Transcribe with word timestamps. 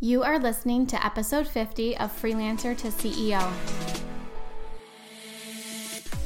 You 0.00 0.22
are 0.22 0.38
listening 0.38 0.86
to 0.88 1.04
episode 1.04 1.48
50 1.48 1.96
of 1.96 2.12
Freelancer 2.12 2.78
to 2.78 2.86
CEO. 2.86 3.97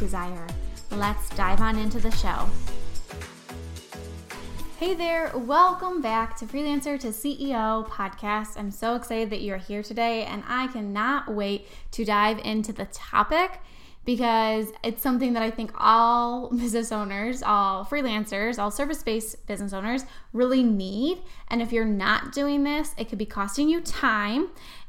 desire. 0.00 0.46
Let's 0.90 1.28
dive 1.36 1.60
on 1.60 1.78
into 1.78 2.00
the 2.00 2.10
show. 2.10 2.48
Hey 4.78 4.94
there, 4.94 5.30
welcome 5.36 6.00
back 6.00 6.38
to 6.38 6.46
Freelancer 6.46 6.98
to 7.00 7.08
CEO 7.08 7.86
podcast. 7.86 8.56
I'm 8.56 8.70
so 8.70 8.96
excited 8.96 9.28
that 9.28 9.42
you're 9.42 9.58
here 9.58 9.82
today, 9.82 10.24
and 10.24 10.42
I 10.48 10.68
cannot 10.68 11.32
wait 11.32 11.68
to 11.92 12.04
dive 12.06 12.38
into 12.38 12.72
the 12.72 12.86
topic 12.86 13.60
because 14.06 14.72
it's 14.82 15.02
something 15.02 15.34
that 15.34 15.42
I 15.42 15.50
think 15.50 15.70
all 15.76 16.48
business 16.56 16.92
owners, 16.92 17.42
all 17.42 17.84
freelancers, 17.84 18.58
all 18.58 18.70
service 18.70 19.02
based 19.02 19.46
business 19.46 19.74
owners 19.74 20.04
really 20.32 20.62
need. 20.62 21.18
And 21.48 21.60
if 21.60 21.72
you're 21.72 21.84
not 21.84 22.32
doing 22.32 22.64
this, 22.64 22.94
it 22.96 23.10
could 23.10 23.18
be 23.18 23.26
costing 23.26 23.68
you 23.68 23.82
time 23.82 24.48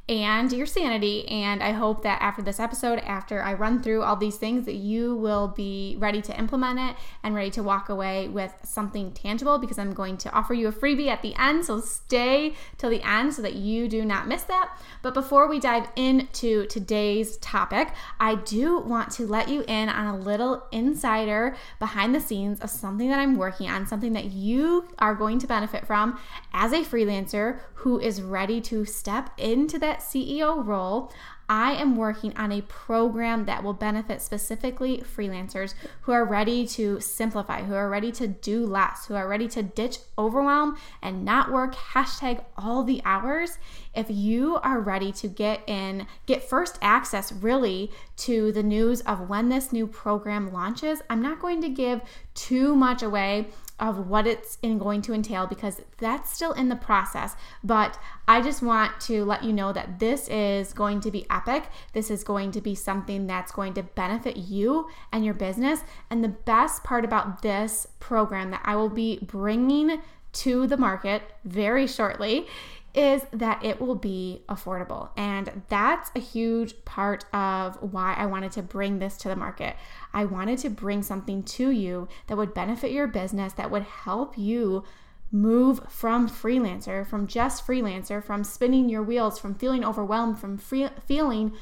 and 0.09 0.51
your 0.51 0.65
sanity. 0.65 1.27
And 1.29 1.63
I 1.63 1.71
hope 1.71 2.03
that 2.03 2.21
after 2.21 2.41
this 2.41 2.59
episode, 2.59 2.99
after 2.99 3.41
I 3.41 3.53
run 3.53 3.81
through 3.81 4.03
all 4.03 4.15
these 4.15 4.37
things, 4.37 4.65
that 4.65 4.75
you 4.75 5.15
will 5.15 5.47
be 5.47 5.95
ready 5.99 6.21
to 6.23 6.37
implement 6.37 6.79
it 6.79 6.95
and 7.23 7.33
ready 7.33 7.51
to 7.51 7.63
walk 7.63 7.87
away 7.87 8.27
with 8.27 8.53
something 8.63 9.11
tangible 9.13 9.57
because 9.57 9.79
I'm 9.79 9.93
going 9.93 10.17
to 10.17 10.31
offer 10.31 10.53
you 10.53 10.67
a 10.67 10.71
freebie 10.71 11.07
at 11.07 11.21
the 11.21 11.33
end. 11.35 11.65
So 11.65 11.79
stay 11.79 12.55
till 12.77 12.89
the 12.89 13.01
end 13.07 13.33
so 13.33 13.41
that 13.41 13.55
you 13.55 13.87
do 13.87 14.03
not 14.03 14.27
miss 14.27 14.43
that. 14.43 14.77
But 15.01 15.13
before 15.13 15.47
we 15.47 15.59
dive 15.59 15.87
into 15.95 16.65
today's 16.67 17.37
topic, 17.37 17.89
I 18.19 18.35
do 18.35 18.79
want 18.79 19.11
to 19.11 19.27
let 19.27 19.49
you 19.49 19.63
in 19.67 19.87
on 19.87 20.07
a 20.07 20.17
little 20.17 20.65
insider 20.71 21.55
behind 21.79 22.13
the 22.13 22.19
scenes 22.19 22.59
of 22.59 22.69
something 22.69 23.09
that 23.09 23.19
I'm 23.19 23.37
working 23.37 23.69
on, 23.69 23.87
something 23.87 24.13
that 24.13 24.25
you 24.25 24.87
are 24.99 25.15
going 25.15 25.39
to 25.39 25.47
benefit 25.47 25.85
from 25.85 26.19
as 26.53 26.73
a 26.73 26.83
freelancer 26.83 27.59
who 27.75 27.99
is 27.99 28.21
ready 28.21 28.61
to 28.61 28.85
step 28.85 29.31
into 29.37 29.79
that 29.79 29.90
CEO 29.99 30.65
role, 30.65 31.11
I 31.51 31.73
am 31.73 31.97
working 31.97 32.33
on 32.37 32.53
a 32.53 32.61
program 32.61 33.43
that 33.43 33.61
will 33.61 33.73
benefit 33.73 34.21
specifically 34.21 34.99
freelancers 34.99 35.73
who 36.03 36.13
are 36.13 36.23
ready 36.23 36.65
to 36.67 37.01
simplify, 37.01 37.63
who 37.63 37.73
are 37.73 37.89
ready 37.89 38.09
to 38.13 38.27
do 38.29 38.65
less, 38.65 39.07
who 39.07 39.15
are 39.15 39.27
ready 39.27 39.49
to 39.49 39.61
ditch 39.61 39.97
overwhelm 40.17 40.77
and 41.01 41.25
not 41.25 41.51
work 41.51 41.75
hashtag 41.75 42.41
all 42.57 42.85
the 42.85 43.01
hours. 43.03 43.57
If 43.93 44.05
you 44.09 44.59
are 44.63 44.79
ready 44.79 45.11
to 45.11 45.27
get 45.27 45.67
in, 45.67 46.07
get 46.25 46.47
first 46.47 46.79
access 46.81 47.33
really 47.33 47.91
to 48.17 48.53
the 48.53 48.63
news 48.63 49.01
of 49.01 49.27
when 49.27 49.49
this 49.49 49.73
new 49.73 49.87
program 49.87 50.53
launches, 50.53 51.01
I'm 51.09 51.21
not 51.21 51.41
going 51.41 51.61
to 51.63 51.69
give 51.69 51.99
too 52.33 52.75
much 52.75 53.03
away 53.03 53.49
of 53.81 54.07
what 54.07 54.27
it's 54.27 54.59
in 54.61 54.77
going 54.77 55.01
to 55.01 55.13
entail 55.13 55.47
because 55.47 55.81
that's 55.97 56.31
still 56.31 56.53
in 56.53 56.69
the 56.69 56.75
process. 56.75 57.35
But 57.63 57.99
I 58.27 58.41
just 58.41 58.61
want 58.61 59.01
to 59.01 59.25
let 59.25 59.43
you 59.43 59.51
know 59.51 59.73
that 59.73 59.99
this 59.99 60.27
is 60.29 60.71
going 60.71 61.01
to 61.01 61.11
be 61.11 61.25
epic. 61.31 61.63
This 61.93 62.11
is 62.11 62.23
going 62.23 62.51
to 62.51 62.61
be 62.61 62.75
something 62.75 63.25
that's 63.25 63.51
going 63.51 63.73
to 63.73 63.83
benefit 63.83 64.37
you 64.37 64.87
and 65.11 65.25
your 65.25 65.33
business. 65.33 65.81
And 66.11 66.23
the 66.23 66.29
best 66.29 66.83
part 66.83 67.03
about 67.03 67.41
this 67.41 67.87
program 67.99 68.51
that 68.51 68.61
I 68.63 68.75
will 68.75 68.89
be 68.89 69.19
bringing 69.23 69.99
to 70.33 70.67
the 70.67 70.77
market 70.77 71.23
very 71.43 71.87
shortly 71.87 72.47
is 72.93 73.25
that 73.31 73.63
it 73.63 73.79
will 73.79 73.95
be 73.95 74.43
affordable. 74.49 75.09
And 75.15 75.63
that's 75.69 76.11
a 76.15 76.19
huge 76.19 76.83
part 76.85 77.25
of 77.33 77.77
why 77.81 78.13
I 78.15 78.25
wanted 78.25 78.51
to 78.53 78.61
bring 78.61 78.99
this 78.99 79.17
to 79.17 79.29
the 79.29 79.35
market. 79.35 79.75
I 80.13 80.25
wanted 80.25 80.59
to 80.59 80.69
bring 80.69 81.01
something 81.03 81.43
to 81.43 81.69
you 81.69 82.07
that 82.27 82.37
would 82.37 82.53
benefit 82.53 82.91
your 82.91 83.07
business, 83.07 83.53
that 83.53 83.71
would 83.71 83.83
help 83.83 84.37
you 84.37 84.83
move 85.31 85.81
from 85.87 86.27
freelancer, 86.27 87.07
from 87.07 87.27
just 87.27 87.65
freelancer, 87.65 88.21
from 88.21 88.43
spinning 88.43 88.89
your 88.89 89.03
wheels, 89.03 89.39
from 89.39 89.55
feeling 89.55 89.85
overwhelmed, 89.85 90.37
from 90.37 90.57
free, 90.57 90.89
feeling 91.05 91.53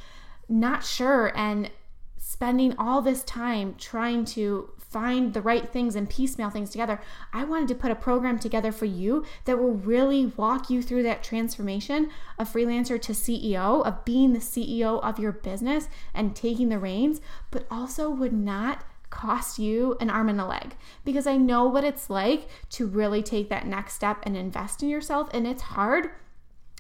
not 0.48 0.84
sure 0.84 1.32
and 1.38 1.70
spending 2.18 2.76
all 2.78 3.02
this 3.02 3.24
time 3.24 3.76
trying 3.78 4.26
to 4.26 4.70
find 4.90 5.34
the 5.34 5.42
right 5.42 5.70
things 5.70 5.96
and 5.96 6.10
piecemeal 6.10 6.50
things 6.50 6.72
together. 6.72 7.00
I 7.32 7.44
wanted 7.44 7.68
to 7.70 7.76
put 7.76 7.92
a 7.92 7.96
program 7.96 8.40
together 8.40 8.72
for 8.72 8.86
you 8.86 9.24
that 9.46 9.60
will 9.60 9.74
really 9.74 10.28
walk 10.36 10.70
you 10.70 10.82
through 10.82 11.04
that 11.04 11.24
transformation 11.24 12.10
of 12.38 12.52
freelancer 12.52 13.00
to 13.02 13.12
CEO, 13.12 13.86
of 13.86 14.04
being 14.04 14.34
the 14.34 14.40
CEO 14.40 15.02
of 15.04 15.20
your 15.20 15.32
business 15.32 15.88
and 16.14 16.36
taking 16.36 16.70
the 16.70 16.80
reins, 16.80 17.22
but 17.52 17.66
also 17.70 18.10
would 18.10 18.34
not 18.34 18.84
cost 19.12 19.58
you 19.58 19.98
an 20.00 20.10
arm 20.10 20.30
and 20.30 20.40
a 20.40 20.46
leg 20.46 20.76
because 21.04 21.26
I 21.26 21.36
know 21.36 21.66
what 21.66 21.84
it's 21.84 22.10
like 22.10 22.48
to 22.72 22.86
really 22.86 23.24
take 23.24 23.50
that 23.50 23.66
next 23.66 23.94
step 23.94 24.20
and 24.24 24.38
invest 24.38 24.84
in 24.84 24.90
yourself. 24.90 25.30
And 25.34 25.48
it's 25.48 25.64
hard 25.64 26.12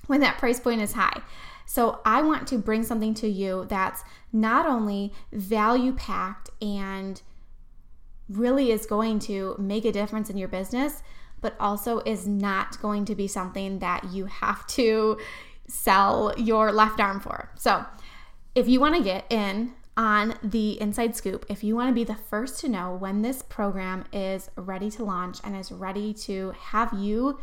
when 0.07 0.19
that 0.21 0.37
price 0.37 0.59
point 0.59 0.81
is 0.81 0.93
high. 0.93 1.21
So, 1.65 2.01
I 2.03 2.23
want 2.23 2.47
to 2.47 2.57
bring 2.57 2.83
something 2.83 3.13
to 3.15 3.27
you 3.27 3.67
that's 3.69 4.03
not 4.33 4.65
only 4.65 5.13
value 5.31 5.93
packed 5.93 6.49
and 6.63 7.21
really 8.29 8.71
is 8.71 8.85
going 8.85 9.19
to 9.19 9.55
make 9.57 9.85
a 9.85 9.91
difference 9.91 10.29
in 10.29 10.37
your 10.37 10.47
business, 10.47 11.01
but 11.41 11.55
also 11.59 11.99
is 11.99 12.27
not 12.27 12.79
going 12.81 13.05
to 13.05 13.15
be 13.15 13.27
something 13.27 13.79
that 13.79 14.11
you 14.11 14.25
have 14.25 14.65
to 14.67 15.17
sell 15.67 16.33
your 16.37 16.71
left 16.71 16.99
arm 16.99 17.19
for. 17.19 17.49
So, 17.55 17.85
if 18.55 18.67
you 18.67 18.79
want 18.79 18.95
to 18.95 19.03
get 19.03 19.25
in 19.29 19.73
on 19.95 20.35
the 20.43 20.79
inside 20.81 21.15
scoop, 21.15 21.45
if 21.49 21.63
you 21.63 21.75
want 21.75 21.89
to 21.89 21.93
be 21.93 22.03
the 22.03 22.15
first 22.15 22.59
to 22.61 22.69
know 22.69 22.95
when 22.95 23.21
this 23.21 23.41
program 23.43 24.05
is 24.11 24.49
ready 24.55 24.89
to 24.91 25.03
launch 25.03 25.39
and 25.43 25.55
is 25.55 25.71
ready 25.71 26.13
to 26.13 26.53
have 26.57 26.93
you 26.93 27.39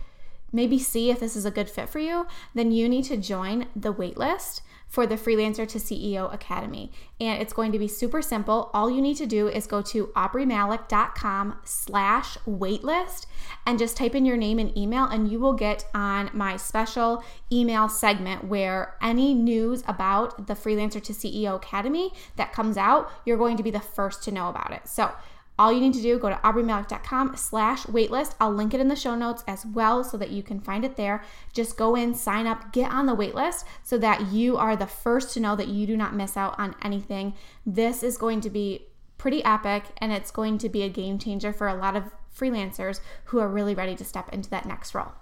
maybe 0.52 0.78
see 0.78 1.10
if 1.10 1.20
this 1.20 1.36
is 1.36 1.44
a 1.44 1.50
good 1.50 1.68
fit 1.68 1.88
for 1.88 1.98
you, 1.98 2.26
then 2.54 2.72
you 2.72 2.88
need 2.88 3.04
to 3.04 3.16
join 3.16 3.66
the 3.74 3.92
waitlist 3.92 4.60
for 4.88 5.06
the 5.06 5.16
Freelancer 5.16 5.66
to 5.68 5.78
CEO 5.78 6.32
Academy. 6.32 6.92
And 7.20 7.42
it's 7.42 7.52
going 7.52 7.72
to 7.72 7.78
be 7.78 7.88
super 7.88 8.22
simple. 8.22 8.70
All 8.72 8.90
you 8.90 9.02
need 9.02 9.16
to 9.16 9.26
do 9.26 9.48
is 9.48 9.66
go 9.66 9.82
to 9.82 10.06
aubreemalick.com 10.08 11.58
slash 11.64 12.38
waitlist 12.46 13.26
and 13.66 13.78
just 13.78 13.96
type 13.96 14.14
in 14.14 14.24
your 14.24 14.36
name 14.36 14.58
and 14.58 14.76
email 14.78 15.04
and 15.04 15.30
you 15.30 15.40
will 15.40 15.54
get 15.54 15.84
on 15.92 16.30
my 16.32 16.56
special 16.56 17.24
email 17.52 17.88
segment 17.88 18.44
where 18.44 18.96
any 19.02 19.34
news 19.34 19.82
about 19.86 20.46
the 20.46 20.54
Freelancer 20.54 21.02
to 21.02 21.12
CEO 21.12 21.56
Academy 21.56 22.12
that 22.36 22.52
comes 22.52 22.76
out, 22.76 23.10
you're 23.24 23.36
going 23.36 23.56
to 23.56 23.62
be 23.62 23.70
the 23.70 23.80
first 23.80 24.22
to 24.24 24.30
know 24.30 24.48
about 24.48 24.72
it. 24.72 24.86
So 24.86 25.12
all 25.58 25.72
you 25.72 25.80
need 25.80 25.94
to 25.94 26.02
do, 26.02 26.18
go 26.18 26.28
to 26.28 26.36
aubreemalick.com 26.36 27.36
slash 27.36 27.84
waitlist. 27.84 28.34
I'll 28.40 28.52
link 28.52 28.74
it 28.74 28.80
in 28.80 28.88
the 28.88 28.96
show 28.96 29.14
notes 29.14 29.42
as 29.48 29.64
well 29.64 30.04
so 30.04 30.16
that 30.16 30.30
you 30.30 30.42
can 30.42 30.60
find 30.60 30.84
it 30.84 30.96
there. 30.96 31.24
Just 31.52 31.76
go 31.76 31.94
in, 31.94 32.14
sign 32.14 32.46
up, 32.46 32.72
get 32.72 32.90
on 32.90 33.06
the 33.06 33.16
waitlist 33.16 33.64
so 33.82 33.96
that 33.98 34.32
you 34.32 34.56
are 34.56 34.76
the 34.76 34.86
first 34.86 35.32
to 35.34 35.40
know 35.40 35.56
that 35.56 35.68
you 35.68 35.86
do 35.86 35.96
not 35.96 36.14
miss 36.14 36.36
out 36.36 36.58
on 36.58 36.74
anything. 36.82 37.34
This 37.64 38.02
is 38.02 38.18
going 38.18 38.40
to 38.42 38.50
be 38.50 38.86
pretty 39.18 39.42
epic 39.44 39.84
and 39.98 40.12
it's 40.12 40.30
going 40.30 40.58
to 40.58 40.68
be 40.68 40.82
a 40.82 40.88
game 40.88 41.18
changer 41.18 41.52
for 41.52 41.68
a 41.68 41.74
lot 41.74 41.96
of 41.96 42.04
freelancers 42.36 43.00
who 43.26 43.38
are 43.38 43.48
really 43.48 43.74
ready 43.74 43.94
to 43.96 44.04
step 44.04 44.28
into 44.32 44.50
that 44.50 44.66
next 44.66 44.94
role. 44.94 45.12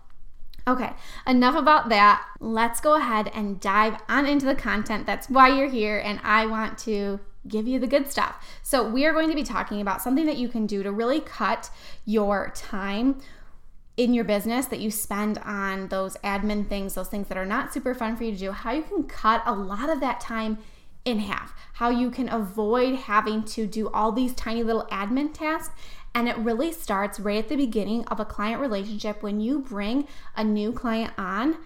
Okay, 0.67 0.95
enough 1.27 1.55
about 1.55 1.91
that. 1.91 2.25
Let's 2.41 2.81
go 2.81 2.95
ahead 2.95 3.31
and 3.35 3.61
dive 3.61 4.01
on 4.09 4.27
into 4.27 4.47
the 4.47 4.55
content. 4.55 5.05
That's 5.05 5.29
why 5.29 5.49
you're 5.49 5.69
here, 5.69 5.99
and 5.99 6.19
I 6.25 6.47
want 6.47 6.79
to 6.79 7.21
give 7.49 7.69
you 7.69 7.79
the 7.79 7.87
good 7.87 8.11
stuff. 8.11 8.45
So, 8.63 8.89
we 8.89 9.05
are 9.07 9.13
going 9.13 9.29
to 9.29 9.35
be 9.35 9.45
talking 9.45 9.81
about 9.81 10.03
something 10.03 10.27
that 10.27 10.37
you 10.37 10.49
can 10.49 10.67
do 10.67 10.83
to 10.83 10.93
really 10.93 11.21
cut 11.21 11.71
your 12.05 12.53
time 12.55 13.21
in 13.97 14.13
your 14.13 14.25
business 14.25 14.67
that 14.67 14.81
you 14.81 14.91
spend 14.91 15.39
on 15.39 15.89
those 15.89 16.17
admin 16.19 16.69
things, 16.69 16.95
those 16.95 17.09
things 17.09 17.29
that 17.29 17.39
are 17.39 17.47
not 17.47 17.73
super 17.73 17.95
fun 17.95 18.17
for 18.17 18.25
you 18.25 18.33
to 18.33 18.39
do, 18.39 18.51
how 18.51 18.73
you 18.73 18.83
can 18.83 19.05
cut 19.05 19.43
a 19.47 19.55
lot 19.55 19.89
of 19.89 20.01
that 20.01 20.21
time 20.21 20.59
in 21.05 21.21
half, 21.21 21.55
how 21.75 21.91
you 21.91 22.11
can 22.11 22.29
avoid 22.29 22.95
having 22.95 23.45
to 23.45 23.67
do 23.67 23.89
all 23.91 24.11
these 24.11 24.35
tiny 24.35 24.63
little 24.63 24.87
admin 24.91 25.33
tasks. 25.33 25.75
And 26.15 26.29
it 26.29 26.37
really 26.39 26.73
starts 26.73 27.21
right 27.21 27.39
at 27.39 27.49
the 27.49 27.57
beginning 27.57 28.05
of 28.07 28.21
a 28.21 28.25
client 28.25 28.61
relationship 28.61 29.23
when 29.23 29.41
you 29.41 29.61
bring 29.61 30.07
a 30.37 30.45
new 30.45 30.73
client 30.73 31.13
on. 31.19 31.59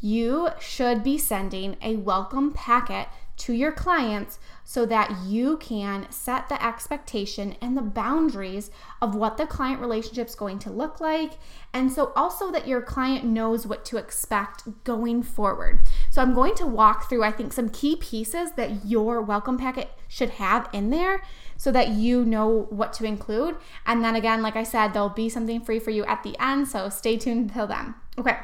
You 0.00 0.50
should 0.60 1.02
be 1.02 1.16
sending 1.16 1.76
a 1.80 1.96
welcome 1.96 2.52
packet 2.52 3.08
to 3.36 3.52
your 3.52 3.72
clients 3.72 4.38
so 4.62 4.86
that 4.86 5.24
you 5.24 5.56
can 5.58 6.06
set 6.10 6.48
the 6.48 6.64
expectation 6.64 7.56
and 7.60 7.76
the 7.76 7.82
boundaries 7.82 8.70
of 9.02 9.14
what 9.14 9.36
the 9.36 9.46
client 9.46 9.80
relationship 9.80 10.28
is 10.28 10.34
going 10.34 10.58
to 10.60 10.70
look 10.70 11.00
like. 11.00 11.32
And 11.72 11.92
so, 11.92 12.12
also 12.14 12.50
that 12.52 12.68
your 12.68 12.80
client 12.80 13.24
knows 13.24 13.66
what 13.66 13.84
to 13.86 13.96
expect 13.96 14.84
going 14.84 15.22
forward. 15.22 15.80
So, 16.10 16.22
I'm 16.22 16.34
going 16.34 16.54
to 16.56 16.66
walk 16.66 17.08
through, 17.08 17.24
I 17.24 17.32
think, 17.32 17.52
some 17.52 17.68
key 17.68 17.96
pieces 17.96 18.52
that 18.52 18.86
your 18.86 19.20
welcome 19.20 19.58
packet 19.58 19.90
should 20.08 20.30
have 20.30 20.68
in 20.72 20.90
there 20.90 21.22
so 21.56 21.72
that 21.72 21.88
you 21.88 22.24
know 22.24 22.66
what 22.70 22.92
to 22.94 23.04
include. 23.04 23.56
And 23.84 24.04
then, 24.04 24.14
again, 24.14 24.42
like 24.42 24.56
I 24.56 24.62
said, 24.62 24.92
there'll 24.92 25.08
be 25.08 25.28
something 25.28 25.60
free 25.60 25.78
for 25.78 25.90
you 25.90 26.04
at 26.04 26.22
the 26.22 26.36
end. 26.40 26.68
So, 26.68 26.88
stay 26.88 27.16
tuned 27.16 27.50
until 27.50 27.66
then. 27.66 27.94
Okay 28.16 28.36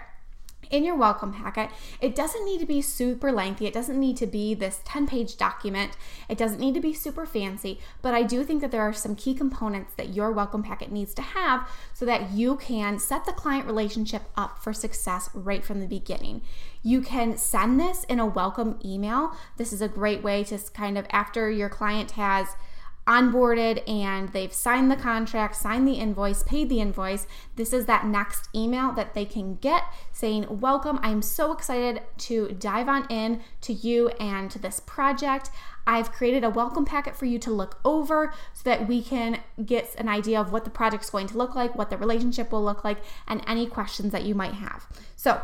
in 0.71 0.85
your 0.85 0.97
welcome 0.97 1.33
packet. 1.33 1.71
It 2.01 2.15
doesn't 2.15 2.45
need 2.45 2.61
to 2.61 2.67
be 2.67 2.81
super 2.81 3.33
lengthy. 3.33 3.67
It 3.67 3.75
doesn't 3.75 3.99
need 3.99 4.17
to 4.19 4.27
be 4.27 4.55
this 4.55 4.81
10 4.85 5.07
page 5.07 5.37
document. 5.37 5.97
It 6.29 6.39
doesn't 6.39 6.61
need 6.61 6.75
to 6.75 6.81
be 6.81 6.95
super 6.95 7.27
fancy, 7.27 7.81
but 8.03 8.15
I 8.15 8.23
do 8.23 8.45
think 8.45 8.61
that 8.63 8.71
there 8.71 8.83
are 8.83 8.93
some 8.93 9.17
key 9.17 9.35
components 9.35 9.95
that 9.97 10.15
your 10.15 10.31
welcome 10.31 10.63
packet 10.63 10.93
needs 10.93 11.13
to 11.15 11.23
have 11.23 11.69
so 11.93 12.05
that 12.07 12.31
you 12.31 12.57
can 12.57 12.99
set 12.99 13.25
the 13.25 13.33
client 13.33 13.67
relationship 13.67 14.23
up 14.37 14.63
for 14.63 14.73
success 14.73 15.29
right 15.35 15.65
from 15.65 15.81
the 15.81 15.87
beginning. 15.87 16.43
You 16.83 17.03
can 17.03 17.37
send 17.37 17.79
this 17.79 18.05
in 18.05 18.21
a 18.21 18.27
welcome 18.27 18.79
email. 18.85 19.37
This 19.57 19.73
is 19.73 19.83
a 19.83 19.89
great 19.89 20.23
way 20.23 20.45
to 20.45 20.59
kind 20.73 20.97
of, 20.97 21.07
after 21.11 21.51
your 21.51 21.69
client 21.69 22.13
has 22.13 22.49
onboarded 23.11 23.83
and 23.89 24.29
they've 24.29 24.53
signed 24.53 24.89
the 24.89 24.97
contract, 24.97 25.57
signed 25.57 25.87
the 25.87 25.95
invoice, 25.95 26.45
paid 26.45 26.69
the 26.69 26.81
invoice, 26.81 27.27
this 27.57 27.73
is 27.73 27.87
that 27.87 28.07
next 28.07 28.49
email 28.55 28.93
that 28.93 29.15
they 29.15 29.25
can 29.25 29.57
get 29.57 29.83
saying, 30.13 30.47
Welcome, 30.61 31.01
I'm 31.03 31.21
so 31.21 31.53
excited 31.53 32.03
to 32.19 32.53
dive 32.53 32.89
on 32.89 33.07
in 33.11 33.43
to 33.63 33.73
you 33.73 34.11
and 34.21 34.49
to 34.53 34.61
this 34.61 34.79
project. 34.79 35.51
I've 35.89 36.13
created 36.13 36.45
a 36.45 36.51
welcome 36.51 36.85
packet 36.85 37.17
for 37.17 37.25
you 37.27 37.41
to 37.41 37.51
look 37.51 37.81
over 37.85 38.33
so 38.53 38.63
that 38.65 38.87
we 38.87 39.03
can 39.03 39.41
get 39.65 39.93
an 39.99 40.09
idea 40.09 40.41
of 40.41 40.53
what 40.53 40.63
the 40.65 40.71
project's 40.71 41.11
going 41.11 41.27
to 41.29 41.39
look 41.39 41.57
like, 41.57 41.75
what 41.75 41.91
the 41.91 41.97
relationship 41.97 42.53
will 42.53 42.63
look 42.63 42.85
like, 42.85 42.99
and 43.27 43.43
any 43.45 43.67
questions 43.67 44.13
that 44.13 44.23
you 44.23 44.37
might 44.37 44.55
have. 44.55 44.87
So, 45.17 45.43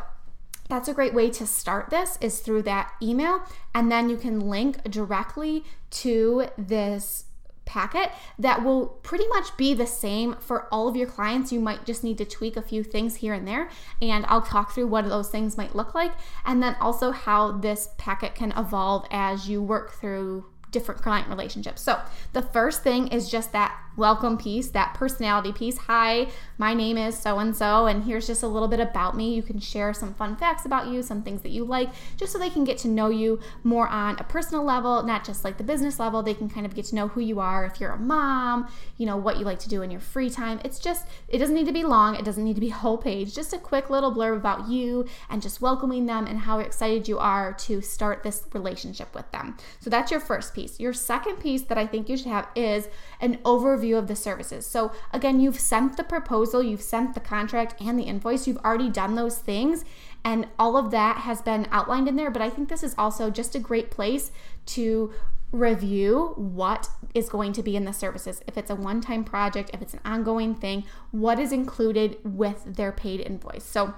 that's 0.68 0.88
a 0.88 0.94
great 0.94 1.14
way 1.14 1.30
to 1.30 1.46
start 1.46 1.90
this 1.90 2.18
is 2.20 2.40
through 2.40 2.62
that 2.62 2.90
email 3.00 3.40
and 3.72 3.90
then 3.90 4.10
you 4.10 4.16
can 4.16 4.40
link 4.40 4.82
directly 4.90 5.62
to 5.90 6.48
this 6.58 7.25
packet 7.66 8.10
that 8.38 8.64
will 8.64 8.86
pretty 8.86 9.26
much 9.28 9.56
be 9.56 9.74
the 9.74 9.86
same 9.86 10.36
for 10.36 10.72
all 10.72 10.88
of 10.88 10.96
your 10.96 11.08
clients. 11.08 11.52
You 11.52 11.60
might 11.60 11.84
just 11.84 12.02
need 12.02 12.16
to 12.18 12.24
tweak 12.24 12.56
a 12.56 12.62
few 12.62 12.82
things 12.82 13.16
here 13.16 13.34
and 13.34 13.46
there, 13.46 13.68
and 14.00 14.24
I'll 14.26 14.42
talk 14.42 14.72
through 14.72 14.86
what 14.86 15.08
those 15.08 15.28
things 15.28 15.56
might 15.58 15.76
look 15.76 15.94
like, 15.94 16.12
and 16.44 16.62
then 16.62 16.76
also 16.80 17.10
how 17.10 17.52
this 17.52 17.90
packet 17.98 18.34
can 18.34 18.52
evolve 18.52 19.06
as 19.10 19.48
you 19.48 19.62
work 19.62 19.92
through 19.92 20.46
different 20.76 21.00
client 21.00 21.28
relationships. 21.28 21.80
So, 21.80 21.98
the 22.34 22.42
first 22.42 22.82
thing 22.82 23.08
is 23.08 23.30
just 23.30 23.52
that 23.52 23.74
welcome 23.96 24.36
piece, 24.36 24.68
that 24.68 24.94
personality 24.94 25.52
piece. 25.52 25.78
Hi, 25.78 26.28
my 26.58 26.74
name 26.74 26.98
is 26.98 27.18
so 27.18 27.38
and 27.38 27.56
so, 27.56 27.86
and 27.86 28.04
here's 28.04 28.26
just 28.26 28.42
a 28.42 28.46
little 28.46 28.68
bit 28.68 28.80
about 28.80 29.16
me. 29.16 29.34
You 29.34 29.42
can 29.42 29.58
share 29.58 29.94
some 29.94 30.12
fun 30.14 30.36
facts 30.36 30.66
about 30.66 30.88
you, 30.88 31.02
some 31.02 31.22
things 31.22 31.42
that 31.42 31.48
you 31.50 31.64
like, 31.64 31.88
just 32.16 32.32
so 32.32 32.38
they 32.38 32.50
can 32.50 32.64
get 32.64 32.76
to 32.78 32.88
know 32.88 33.08
you 33.08 33.40
more 33.64 33.88
on 33.88 34.16
a 34.18 34.24
personal 34.24 34.64
level, 34.64 35.02
not 35.02 35.24
just 35.24 35.44
like 35.44 35.56
the 35.56 35.64
business 35.64 35.98
level. 35.98 36.22
They 36.22 36.34
can 36.34 36.50
kind 36.50 36.66
of 36.66 36.74
get 36.74 36.84
to 36.86 36.94
know 36.94 37.08
who 37.08 37.20
you 37.20 37.40
are 37.40 37.64
if 37.64 37.80
you're 37.80 37.92
a 37.92 37.98
mom, 37.98 38.68
you 38.98 39.06
know, 39.06 39.16
what 39.16 39.38
you 39.38 39.44
like 39.44 39.58
to 39.60 39.68
do 39.68 39.82
in 39.82 39.90
your 39.90 40.00
free 40.00 40.28
time. 40.28 40.60
It's 40.62 40.78
just, 40.78 41.06
it 41.28 41.38
doesn't 41.38 41.54
need 41.54 41.66
to 41.66 41.72
be 41.72 41.84
long, 41.84 42.16
it 42.16 42.24
doesn't 42.24 42.44
need 42.44 42.54
to 42.54 42.60
be 42.60 42.68
whole 42.76 42.98
page, 42.98 43.34
just 43.34 43.52
a 43.52 43.58
quick 43.58 43.88
little 43.88 44.12
blurb 44.12 44.36
about 44.36 44.68
you 44.68 45.06
and 45.30 45.40
just 45.40 45.62
welcoming 45.62 46.06
them 46.06 46.26
and 46.26 46.40
how 46.40 46.58
excited 46.58 47.08
you 47.08 47.18
are 47.18 47.54
to 47.54 47.80
start 47.80 48.22
this 48.22 48.44
relationship 48.52 49.14
with 49.14 49.30
them. 49.32 49.56
So 49.80 49.88
that's 49.88 50.10
your 50.10 50.20
first 50.20 50.54
piece. 50.54 50.65
Your 50.78 50.92
second 50.92 51.36
piece 51.36 51.62
that 51.62 51.78
I 51.78 51.86
think 51.86 52.08
you 52.08 52.16
should 52.16 52.26
have 52.26 52.48
is 52.54 52.88
an 53.20 53.36
overview 53.38 53.66
overview 53.66 53.98
of 53.98 54.06
the 54.06 54.16
services. 54.16 54.66
So, 54.66 54.92
again, 55.12 55.40
you've 55.40 55.58
sent 55.58 55.96
the 55.96 56.04
proposal, 56.04 56.62
you've 56.62 56.82
sent 56.82 57.14
the 57.14 57.20
contract 57.20 57.80
and 57.80 57.98
the 57.98 58.04
invoice, 58.04 58.46
you've 58.46 58.58
already 58.58 58.90
done 58.90 59.14
those 59.14 59.38
things, 59.38 59.84
and 60.24 60.46
all 60.58 60.76
of 60.76 60.90
that 60.90 61.18
has 61.18 61.42
been 61.42 61.66
outlined 61.70 62.08
in 62.08 62.16
there. 62.16 62.30
But 62.30 62.42
I 62.42 62.50
think 62.50 62.68
this 62.68 62.82
is 62.82 62.94
also 62.98 63.30
just 63.30 63.54
a 63.54 63.58
great 63.58 63.90
place 63.90 64.32
to 64.66 65.12
review 65.52 66.32
what 66.36 66.88
is 67.14 67.28
going 67.28 67.52
to 67.52 67.62
be 67.62 67.76
in 67.76 67.84
the 67.84 67.92
services. 67.92 68.42
If 68.46 68.58
it's 68.58 68.70
a 68.70 68.74
one 68.74 69.00
time 69.00 69.24
project, 69.24 69.70
if 69.72 69.80
it's 69.80 69.94
an 69.94 70.00
ongoing 70.04 70.54
thing, 70.54 70.84
what 71.12 71.38
is 71.38 71.52
included 71.52 72.18
with 72.24 72.76
their 72.76 72.92
paid 72.92 73.20
invoice. 73.20 73.64
So, 73.64 73.94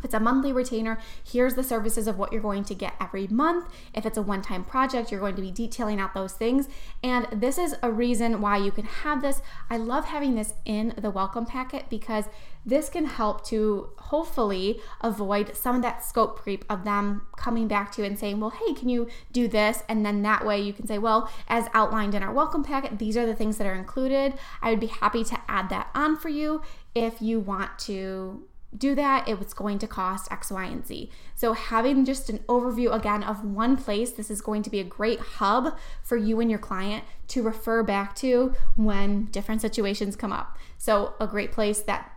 if 0.00 0.06
it's 0.06 0.14
a 0.14 0.20
monthly 0.20 0.50
retainer, 0.50 0.98
here's 1.22 1.56
the 1.56 1.62
services 1.62 2.06
of 2.06 2.16
what 2.16 2.32
you're 2.32 2.40
going 2.40 2.64
to 2.64 2.74
get 2.74 2.94
every 2.98 3.26
month. 3.26 3.66
If 3.92 4.06
it's 4.06 4.16
a 4.16 4.22
one 4.22 4.40
time 4.40 4.64
project, 4.64 5.10
you're 5.10 5.20
going 5.20 5.36
to 5.36 5.42
be 5.42 5.50
detailing 5.50 6.00
out 6.00 6.14
those 6.14 6.32
things. 6.32 6.70
And 7.02 7.28
this 7.30 7.58
is 7.58 7.76
a 7.82 7.90
reason 7.92 8.40
why 8.40 8.56
you 8.56 8.72
can 8.72 8.86
have 8.86 9.20
this. 9.20 9.42
I 9.68 9.76
love 9.76 10.06
having 10.06 10.36
this 10.36 10.54
in 10.64 10.94
the 10.96 11.10
welcome 11.10 11.44
packet 11.44 11.90
because 11.90 12.30
this 12.64 12.88
can 12.88 13.04
help 13.04 13.44
to 13.48 13.90
hopefully 13.98 14.80
avoid 15.02 15.54
some 15.54 15.76
of 15.76 15.82
that 15.82 16.02
scope 16.02 16.38
creep 16.38 16.64
of 16.70 16.84
them 16.84 17.26
coming 17.36 17.68
back 17.68 17.92
to 17.92 18.00
you 18.00 18.06
and 18.06 18.18
saying, 18.18 18.40
well, 18.40 18.50
hey, 18.50 18.72
can 18.72 18.88
you 18.88 19.06
do 19.32 19.48
this? 19.48 19.82
And 19.86 20.04
then 20.04 20.22
that 20.22 20.46
way 20.46 20.62
you 20.62 20.72
can 20.72 20.86
say, 20.86 20.96
well, 20.96 21.30
as 21.46 21.68
outlined 21.74 22.14
in 22.14 22.22
our 22.22 22.32
welcome 22.32 22.64
packet, 22.64 22.98
these 22.98 23.18
are 23.18 23.26
the 23.26 23.34
things 23.34 23.58
that 23.58 23.66
are 23.66 23.74
included. 23.74 24.32
I 24.62 24.70
would 24.70 24.80
be 24.80 24.86
happy 24.86 25.24
to 25.24 25.38
add 25.46 25.68
that 25.68 25.90
on 25.94 26.16
for 26.16 26.30
you 26.30 26.62
if 26.94 27.20
you 27.20 27.38
want 27.38 27.78
to 27.80 28.46
do 28.76 28.94
that, 28.94 29.28
it 29.28 29.38
was 29.38 29.52
going 29.52 29.78
to 29.80 29.86
cost 29.86 30.30
X, 30.30 30.50
Y, 30.50 30.64
and 30.64 30.86
Z. 30.86 31.10
So, 31.34 31.52
having 31.54 32.04
just 32.04 32.30
an 32.30 32.38
overview 32.40 32.94
again 32.94 33.22
of 33.22 33.44
one 33.44 33.76
place, 33.76 34.12
this 34.12 34.30
is 34.30 34.40
going 34.40 34.62
to 34.62 34.70
be 34.70 34.80
a 34.80 34.84
great 34.84 35.18
hub 35.18 35.76
for 36.02 36.16
you 36.16 36.40
and 36.40 36.48
your 36.48 36.60
client 36.60 37.04
to 37.28 37.42
refer 37.42 37.82
back 37.82 38.14
to 38.16 38.54
when 38.76 39.26
different 39.26 39.60
situations 39.60 40.14
come 40.16 40.32
up. 40.32 40.56
So, 40.78 41.14
a 41.20 41.26
great 41.26 41.52
place 41.52 41.80
that 41.80 42.12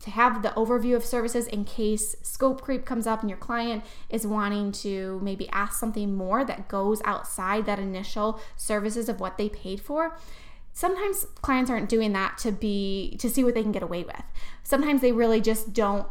to 0.00 0.10
have 0.10 0.42
the 0.42 0.50
overview 0.50 0.94
of 0.94 1.04
services 1.04 1.46
in 1.46 1.64
case 1.64 2.16
scope 2.22 2.60
creep 2.60 2.84
comes 2.84 3.06
up 3.06 3.22
and 3.22 3.30
your 3.30 3.38
client 3.38 3.82
is 4.10 4.26
wanting 4.26 4.70
to 4.70 5.18
maybe 5.22 5.48
ask 5.48 5.80
something 5.80 6.14
more 6.14 6.44
that 6.44 6.68
goes 6.68 7.00
outside 7.04 7.64
that 7.66 7.78
initial 7.78 8.38
services 8.56 9.08
of 9.08 9.20
what 9.20 9.38
they 9.38 9.48
paid 9.48 9.80
for 9.80 10.16
sometimes 10.76 11.24
clients 11.40 11.70
aren't 11.70 11.88
doing 11.88 12.12
that 12.12 12.36
to 12.36 12.52
be 12.52 13.16
to 13.18 13.30
see 13.30 13.42
what 13.42 13.54
they 13.54 13.62
can 13.62 13.72
get 13.72 13.82
away 13.82 14.04
with. 14.04 14.22
Sometimes 14.62 15.00
they 15.00 15.10
really 15.10 15.40
just 15.40 15.72
don't 15.72 16.06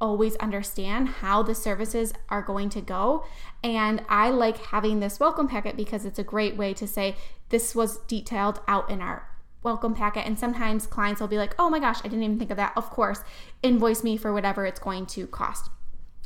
always 0.00 0.34
understand 0.36 1.08
how 1.08 1.40
the 1.40 1.54
services 1.54 2.12
are 2.28 2.42
going 2.42 2.68
to 2.68 2.80
go. 2.80 3.24
And 3.62 4.02
I 4.08 4.30
like 4.30 4.56
having 4.56 4.98
this 4.98 5.20
welcome 5.20 5.46
packet 5.46 5.76
because 5.76 6.04
it's 6.04 6.18
a 6.18 6.24
great 6.24 6.56
way 6.56 6.74
to 6.74 6.88
say 6.88 7.14
this 7.50 7.76
was 7.76 7.98
detailed 8.08 8.60
out 8.66 8.90
in 8.90 9.00
our 9.00 9.28
welcome 9.62 9.94
packet. 9.94 10.26
And 10.26 10.36
sometimes 10.36 10.88
clients 10.88 11.20
will 11.20 11.28
be 11.28 11.38
like, 11.38 11.54
oh 11.56 11.70
my 11.70 11.78
gosh, 11.78 12.00
I 12.00 12.08
didn't 12.08 12.24
even 12.24 12.38
think 12.40 12.50
of 12.50 12.56
that. 12.56 12.72
Of 12.74 12.90
course, 12.90 13.20
invoice 13.62 14.02
me 14.02 14.16
for 14.16 14.32
whatever 14.32 14.66
it's 14.66 14.80
going 14.80 15.06
to 15.06 15.28
cost. 15.28 15.70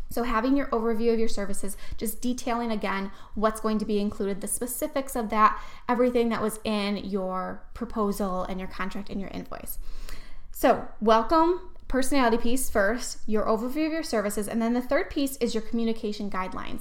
So, 0.09 0.23
having 0.23 0.57
your 0.57 0.67
overview 0.69 1.13
of 1.13 1.19
your 1.19 1.29
services, 1.29 1.77
just 1.97 2.21
detailing 2.21 2.71
again 2.71 3.11
what's 3.35 3.61
going 3.61 3.79
to 3.79 3.85
be 3.85 3.99
included, 3.99 4.41
the 4.41 4.49
specifics 4.49 5.17
of 5.17 5.31
that, 5.31 5.61
everything 5.89 6.29
that 6.29 6.43
was 6.43 6.61
in 6.65 6.97
your 6.99 7.63
proposal 7.75 8.45
and 8.45 8.61
your 8.61 8.69
contract 8.69 9.11
and 9.11 9.21
your 9.21 9.31
invoice. 9.31 9.79
So, 10.53 10.89
welcome 11.01 11.71
personality 11.89 12.37
piece 12.37 12.69
first, 12.69 13.19
your 13.27 13.45
overview 13.45 13.87
of 13.87 13.93
your 13.93 14.03
services, 14.03 14.49
and 14.49 14.61
then 14.61 14.75
the 14.75 14.81
third 14.81 15.11
piece 15.11 15.37
is 15.37 15.55
your 15.55 15.63
communication 15.63 16.31
guidelines. 16.31 16.81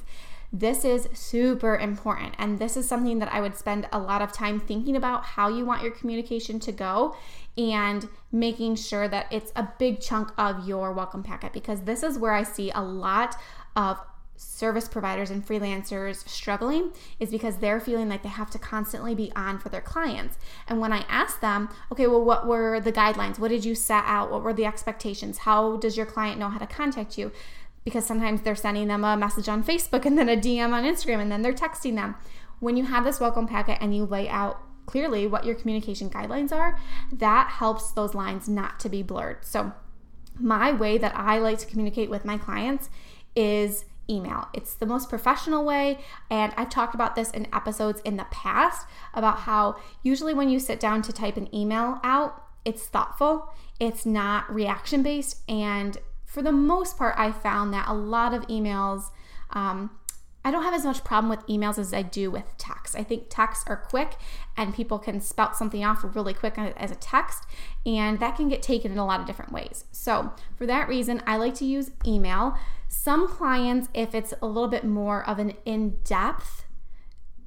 This 0.51 0.86
is 0.86 1.10
super 1.13 1.75
important. 1.75 2.36
And 2.38 2.60
this 2.60 2.77
is 2.77 2.88
something 2.88 3.20
that 3.20 3.34
I 3.34 3.41
would 3.41 3.55
spend 3.55 3.88
a 3.91 4.00
lot 4.00 4.22
of 4.22 4.32
time 4.32 4.60
thinking 4.60 4.96
about 4.96 5.25
how 5.25 5.50
you 5.50 5.65
want 5.65 5.84
your 5.84 5.91
communication 5.91 6.60
to 6.62 6.72
go 6.72 7.15
and 7.58 8.08
making 8.32 8.76
sure 8.76 9.08
that 9.08 9.28
it's 9.32 9.52
a 9.56 9.68
big 9.80 10.02
chunk 10.02 10.32
of 10.38 10.68
your 10.68 10.92
welcome 10.92 11.24
packet 11.24 11.54
because 11.54 11.82
this 11.82 12.04
is 12.04 12.18
where 12.18 12.34
I 12.34 12.44
see 12.44 12.72
a 12.72 12.82
lot 12.82 13.36
of 13.76 14.00
service 14.38 14.88
providers 14.88 15.32
and 15.32 15.46
freelancers 15.46 16.28
struggling 16.28 16.92
is 17.20 17.30
because 17.30 17.58
they're 17.58 17.80
feeling 17.80 18.10
like 18.10 18.24
they 18.24 18.30
have 18.30 18.50
to 18.52 18.60
constantly 18.60 19.16
be 19.16 19.32
on 19.36 19.60
for 19.60 19.70
their 19.70 19.82
clients. 19.82 20.38
And 20.68 20.80
when 20.80 20.92
I 20.92 21.06
ask 21.08 21.40
them, 21.40 21.70
okay, 21.92 22.08
well, 22.08 22.24
what 22.24 22.46
were 22.46 22.80
the 22.80 22.92
guidelines? 22.92 23.40
What 23.40 23.50
did 23.50 23.64
you 23.64 23.76
set 23.76 24.04
out? 24.06 24.32
What 24.32 24.44
were 24.44 24.54
the 24.54 24.66
expectations? 24.66 25.40
How 25.40 25.78
does 25.78 25.96
your 25.96 26.06
client 26.06 26.40
know 26.40 26.50
how 26.50 26.60
to 26.60 26.68
contact 26.68 27.18
you? 27.18 27.32
Because 27.86 28.06
sometimes 28.06 28.42
they're 28.42 28.56
sending 28.56 28.88
them 28.88 29.04
a 29.04 29.16
message 29.16 29.48
on 29.48 29.64
Facebook 29.64 30.06
and 30.06 30.18
then 30.18 30.28
a 30.28 30.36
DM 30.36 30.74
on 30.74 30.84
Instagram 30.84 31.22
and 31.22 31.32
then 31.32 31.42
they're 31.42 31.54
texting 31.54 31.96
them. 31.96 32.16
When 32.60 32.78
you 32.78 32.86
have 32.86 33.04
this 33.04 33.20
welcome 33.20 33.48
packet 33.48 33.78
and 33.80 33.96
you 33.96 34.06
lay 34.06 34.28
out 34.28 34.60
clearly 34.86 35.27
what 35.27 35.46
your 35.46 35.56
communication 35.56 36.10
guidelines 36.10 36.51
are, 36.51 36.77
that 37.12 37.50
helps 37.50 37.92
those 37.92 38.13
lines 38.13 38.48
not 38.48 38.80
to 38.82 38.89
be 38.89 39.01
blurred. 39.01 39.44
So, 39.46 39.74
my 40.38 40.72
way 40.72 40.98
that 40.98 41.15
I 41.15 41.38
like 41.39 41.60
to 41.60 41.65
communicate 41.65 42.10
with 42.10 42.25
my 42.25 42.38
clients 42.38 42.89
is 43.36 43.86
email. 44.10 44.48
It's 44.54 44.74
the 44.74 44.86
most 44.86 45.10
professional 45.10 45.65
way. 45.65 46.00
And 46.30 46.54
I've 46.58 46.70
talked 46.70 46.96
about 46.96 47.15
this 47.15 47.32
in 47.32 47.48
episodes 47.54 48.01
in 48.01 48.18
the 48.18 48.25
past 48.25 48.88
about 49.13 49.39
how 49.39 49.77
usually 50.04 50.34
when 50.34 50.50
you 50.50 50.60
sit 50.60 50.80
down 50.80 51.01
to 51.04 51.13
type 51.13 51.38
an 51.38 51.54
email 51.54 52.00
out, 52.04 52.44
it's 52.63 52.86
thoughtful, 52.88 53.54
it's 53.80 54.06
not 54.06 54.54
reaction 54.54 55.04
based. 55.04 55.42
And 55.50 55.98
for 56.25 56.42
the 56.42 56.51
most 56.51 56.98
part, 56.98 57.15
I 57.18 57.32
found 57.32 57.74
that 57.74 57.88
a 57.88 57.94
lot 57.94 58.34
of 58.34 58.48
emails, 58.48 59.12
um, 59.51 59.92
I 60.46 60.52
don't 60.52 60.62
have 60.62 60.75
as 60.75 60.86
much 60.86 61.04
problem 61.04 61.28
with 61.28 61.46
emails 61.48 61.80
as 61.80 61.92
I 61.92 62.04
do 62.04 62.30
with 62.30 62.56
text. 62.60 62.96
I 62.96 63.04
think 63.04 63.25
texts 63.30 63.66
are 63.68 63.75
quick 63.75 64.16
and 64.56 64.75
people 64.75 65.00
can 65.00 65.20
spout 65.20 65.58
something 65.58 65.84
off 65.84 66.06
really 66.16 66.36
quick 66.36 66.54
as 66.58 66.92
a 66.92 66.96
text, 66.96 67.46
and 67.84 68.20
that 68.20 68.36
can 68.38 68.48
get 68.48 68.62
taken 68.62 68.92
in 68.92 69.00
a 69.00 69.06
lot 69.06 69.20
of 69.20 69.25
different 69.25 69.52
ways. 69.52 69.86
So, 69.92 70.32
for 70.56 70.68
that 70.68 70.88
reason, 70.88 71.24
I 71.25 71.38
like 71.38 71.56
to 71.56 71.66
use 71.66 71.90
email. 72.06 72.56
Some 72.88 73.28
clients, 73.28 73.90
if 73.96 74.14
it's 74.14 74.36
a 74.40 74.46
little 74.46 74.70
bit 74.70 74.84
more 74.84 75.28
of 75.28 75.40
an 75.40 75.54
in 75.66 75.98
depth 76.04 76.66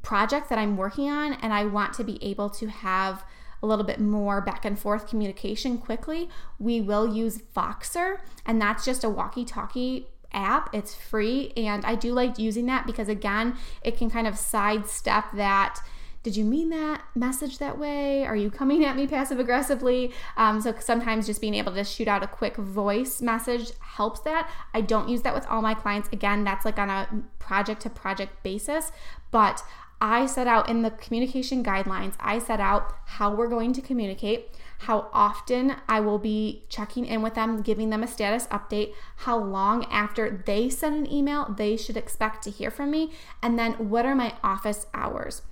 project 0.02 0.48
that 0.48 0.58
I'm 0.58 0.76
working 0.76 1.08
on 1.08 1.34
and 1.34 1.52
I 1.52 1.66
want 1.66 1.92
to 1.94 2.04
be 2.04 2.22
able 2.22 2.50
to 2.50 2.66
have 2.66 3.24
a 3.62 3.66
little 3.66 3.84
bit 3.84 4.00
more 4.00 4.40
back 4.40 4.64
and 4.64 4.78
forth 4.78 5.08
communication 5.08 5.78
quickly, 5.78 6.28
we 6.58 6.80
will 6.80 7.14
use 7.14 7.38
Voxer, 7.56 8.18
and 8.44 8.60
that's 8.60 8.84
just 8.84 9.04
a 9.04 9.08
walkie 9.08 9.44
talkie 9.44 10.08
app. 10.38 10.74
It's 10.74 10.94
free, 10.94 11.52
and 11.56 11.84
I 11.84 11.94
do 11.94 12.12
like 12.12 12.38
using 12.38 12.66
that 12.66 12.86
because, 12.86 13.08
again, 13.08 13.56
it 13.82 13.96
can 13.98 14.10
kind 14.10 14.26
of 14.26 14.38
sidestep 14.38 15.32
that 15.34 15.80
did 16.24 16.36
you 16.36 16.44
mean 16.44 16.70
that 16.70 17.02
message 17.14 17.58
that 17.58 17.78
way? 17.78 18.26
Are 18.26 18.36
you 18.36 18.50
coming 18.50 18.84
at 18.84 18.96
me 18.96 19.06
passive 19.06 19.38
aggressively? 19.38 20.12
Um, 20.36 20.60
so 20.60 20.74
sometimes 20.78 21.26
just 21.26 21.40
being 21.40 21.54
able 21.54 21.72
to 21.72 21.84
shoot 21.84 22.08
out 22.08 22.22
a 22.22 22.26
quick 22.26 22.56
voice 22.56 23.22
message 23.22 23.70
helps 23.80 24.20
that. 24.20 24.50
I 24.74 24.80
don't 24.80 25.08
use 25.08 25.22
that 25.22 25.34
with 25.34 25.46
all 25.46 25.62
my 25.62 25.74
clients. 25.74 26.08
Again, 26.12 26.44
that's 26.44 26.64
like 26.64 26.78
on 26.78 26.90
a 26.90 27.08
project 27.38 27.82
to 27.82 27.90
project 27.90 28.42
basis, 28.42 28.90
but 29.30 29.62
I 30.00 30.26
set 30.26 30.46
out 30.46 30.68
in 30.68 30.82
the 30.82 30.90
communication 30.90 31.64
guidelines, 31.64 32.14
I 32.20 32.38
set 32.38 32.60
out 32.60 32.94
how 33.06 33.34
we're 33.34 33.48
going 33.48 33.72
to 33.72 33.80
communicate, 33.80 34.50
how 34.78 35.08
often 35.12 35.76
I 35.88 36.00
will 36.00 36.18
be 36.18 36.64
checking 36.68 37.04
in 37.04 37.20
with 37.20 37.34
them, 37.34 37.62
giving 37.62 37.90
them 37.90 38.02
a 38.02 38.06
status 38.06 38.46
update, 38.46 38.94
how 39.16 39.36
long 39.38 39.84
after 39.86 40.42
they 40.46 40.70
send 40.70 40.96
an 40.96 41.12
email 41.12 41.54
they 41.56 41.76
should 41.76 41.96
expect 41.96 42.42
to 42.44 42.50
hear 42.50 42.70
from 42.70 42.90
me, 42.90 43.12
and 43.42 43.58
then 43.58 43.72
what 43.88 44.06
are 44.06 44.14
my 44.14 44.34
office 44.42 44.86
hours. 44.94 45.42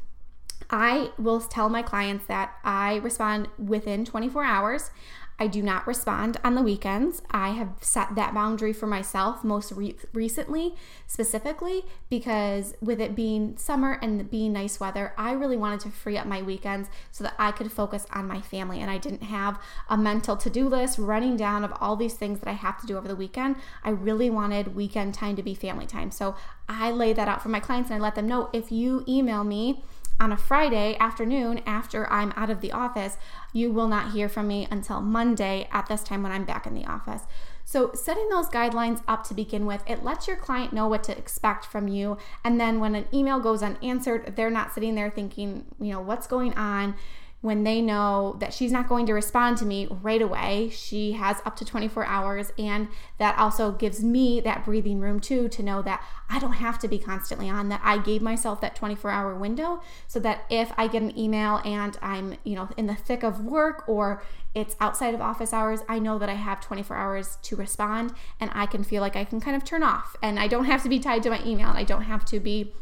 I 0.70 1.10
will 1.18 1.40
tell 1.40 1.68
my 1.68 1.82
clients 1.82 2.26
that 2.26 2.54
I 2.64 2.96
respond 2.96 3.48
within 3.58 4.04
24 4.04 4.44
hours. 4.44 4.90
I 5.38 5.46
do 5.48 5.62
not 5.62 5.86
respond 5.86 6.38
on 6.42 6.54
the 6.54 6.62
weekends. 6.62 7.20
I 7.30 7.50
have 7.50 7.74
set 7.80 8.14
that 8.14 8.32
boundary 8.32 8.72
for 8.72 8.86
myself 8.86 9.44
most 9.44 9.70
re- 9.72 9.96
recently, 10.14 10.74
specifically 11.06 11.84
because 12.08 12.74
with 12.80 13.00
it 13.00 13.14
being 13.14 13.56
summer 13.58 13.98
and 14.00 14.30
being 14.30 14.52
nice 14.54 14.80
weather, 14.80 15.12
I 15.18 15.32
really 15.32 15.58
wanted 15.58 15.80
to 15.80 15.90
free 15.90 16.16
up 16.16 16.26
my 16.26 16.40
weekends 16.40 16.88
so 17.12 17.22
that 17.24 17.34
I 17.38 17.52
could 17.52 17.70
focus 17.70 18.06
on 18.12 18.26
my 18.26 18.40
family 18.40 18.80
and 18.80 18.90
I 18.90 18.96
didn't 18.96 19.24
have 19.24 19.60
a 19.90 19.96
mental 19.98 20.36
to 20.38 20.48
do 20.48 20.68
list 20.68 20.98
running 20.98 21.36
down 21.36 21.64
of 21.64 21.72
all 21.80 21.96
these 21.96 22.14
things 22.14 22.40
that 22.40 22.48
I 22.48 22.54
have 22.54 22.80
to 22.80 22.86
do 22.86 22.96
over 22.96 23.08
the 23.08 23.16
weekend. 23.16 23.56
I 23.84 23.90
really 23.90 24.30
wanted 24.30 24.74
weekend 24.74 25.12
time 25.12 25.36
to 25.36 25.42
be 25.42 25.54
family 25.54 25.86
time. 25.86 26.10
So 26.10 26.34
I 26.68 26.90
lay 26.90 27.12
that 27.12 27.28
out 27.28 27.42
for 27.42 27.50
my 27.50 27.60
clients 27.60 27.90
and 27.90 28.00
I 28.00 28.02
let 28.02 28.14
them 28.14 28.26
know 28.26 28.48
if 28.52 28.72
you 28.72 29.04
email 29.06 29.44
me, 29.44 29.84
on 30.18 30.32
a 30.32 30.36
Friday 30.36 30.96
afternoon 30.98 31.60
after 31.66 32.10
I'm 32.10 32.32
out 32.36 32.50
of 32.50 32.60
the 32.60 32.72
office, 32.72 33.16
you 33.52 33.70
will 33.70 33.88
not 33.88 34.12
hear 34.12 34.28
from 34.28 34.48
me 34.48 34.66
until 34.70 35.00
Monday 35.00 35.68
at 35.72 35.86
this 35.86 36.02
time 36.02 36.22
when 36.22 36.32
I'm 36.32 36.44
back 36.44 36.66
in 36.66 36.74
the 36.74 36.86
office. 36.86 37.22
So, 37.64 37.92
setting 37.94 38.28
those 38.28 38.48
guidelines 38.48 39.02
up 39.08 39.24
to 39.24 39.34
begin 39.34 39.66
with, 39.66 39.82
it 39.88 40.04
lets 40.04 40.28
your 40.28 40.36
client 40.36 40.72
know 40.72 40.86
what 40.86 41.02
to 41.04 41.18
expect 41.18 41.66
from 41.66 41.88
you. 41.88 42.16
And 42.44 42.60
then 42.60 42.78
when 42.78 42.94
an 42.94 43.06
email 43.12 43.40
goes 43.40 43.62
unanswered, 43.62 44.36
they're 44.36 44.50
not 44.50 44.72
sitting 44.72 44.94
there 44.94 45.10
thinking, 45.10 45.64
you 45.80 45.92
know, 45.92 46.00
what's 46.00 46.28
going 46.28 46.54
on 46.54 46.94
when 47.42 47.64
they 47.64 47.80
know 47.80 48.36
that 48.40 48.52
she's 48.52 48.72
not 48.72 48.88
going 48.88 49.06
to 49.06 49.12
respond 49.12 49.56
to 49.58 49.64
me 49.64 49.86
right 50.02 50.22
away. 50.22 50.68
She 50.72 51.12
has 51.12 51.36
up 51.44 51.54
to 51.56 51.64
24 51.64 52.04
hours, 52.04 52.52
and 52.58 52.88
that 53.18 53.38
also 53.38 53.72
gives 53.72 54.02
me 54.02 54.40
that 54.40 54.64
breathing 54.64 55.00
room 55.00 55.20
too 55.20 55.48
to 55.50 55.62
know 55.62 55.82
that 55.82 56.04
I 56.28 56.38
don't 56.38 56.54
have 56.54 56.78
to 56.80 56.88
be 56.88 56.98
constantly 56.98 57.48
on, 57.48 57.68
that 57.68 57.80
I 57.84 57.98
gave 57.98 58.22
myself 58.22 58.60
that 58.62 58.74
24 58.74 59.10
hour 59.10 59.34
window 59.34 59.82
so 60.06 60.18
that 60.20 60.44
if 60.50 60.72
I 60.76 60.88
get 60.88 61.02
an 61.02 61.16
email 61.16 61.60
and 61.64 61.96
I'm, 62.02 62.36
you 62.42 62.56
know, 62.56 62.68
in 62.76 62.86
the 62.86 62.96
thick 62.96 63.22
of 63.22 63.44
work 63.44 63.84
or 63.86 64.22
it's 64.54 64.74
outside 64.80 65.14
of 65.14 65.20
office 65.20 65.52
hours, 65.52 65.80
I 65.88 65.98
know 65.98 66.18
that 66.18 66.30
I 66.30 66.34
have 66.34 66.60
24 66.60 66.96
hours 66.96 67.38
to 67.42 67.56
respond 67.56 68.12
and 68.40 68.50
I 68.54 68.66
can 68.66 68.82
feel 68.82 69.02
like 69.02 69.14
I 69.14 69.24
can 69.24 69.40
kind 69.40 69.54
of 69.54 69.64
turn 69.64 69.82
off 69.82 70.16
and 70.22 70.40
I 70.40 70.48
don't 70.48 70.64
have 70.64 70.82
to 70.84 70.88
be 70.88 70.98
tied 70.98 71.22
to 71.24 71.30
my 71.30 71.44
email 71.44 71.68
and 71.68 71.78
I 71.78 71.84
don't 71.84 72.02
have 72.02 72.24
to 72.26 72.40
be 72.40 72.72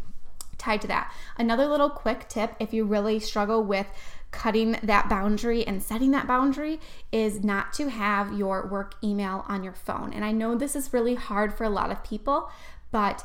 tied 0.56 0.80
to 0.82 0.86
that. 0.86 1.12
Another 1.36 1.66
little 1.66 1.90
quick 1.90 2.28
tip 2.28 2.54
if 2.60 2.72
you 2.72 2.84
really 2.84 3.18
struggle 3.18 3.62
with 3.62 3.86
cutting 4.34 4.76
that 4.82 5.08
boundary 5.08 5.64
and 5.64 5.80
setting 5.80 6.10
that 6.10 6.26
boundary 6.26 6.80
is 7.12 7.44
not 7.44 7.72
to 7.74 7.88
have 7.88 8.36
your 8.36 8.66
work 8.66 8.96
email 9.02 9.44
on 9.48 9.62
your 9.62 9.72
phone. 9.72 10.12
And 10.12 10.24
I 10.24 10.32
know 10.32 10.56
this 10.56 10.74
is 10.74 10.92
really 10.92 11.14
hard 11.14 11.54
for 11.54 11.62
a 11.62 11.70
lot 11.70 11.92
of 11.92 12.02
people, 12.02 12.50
but 12.90 13.24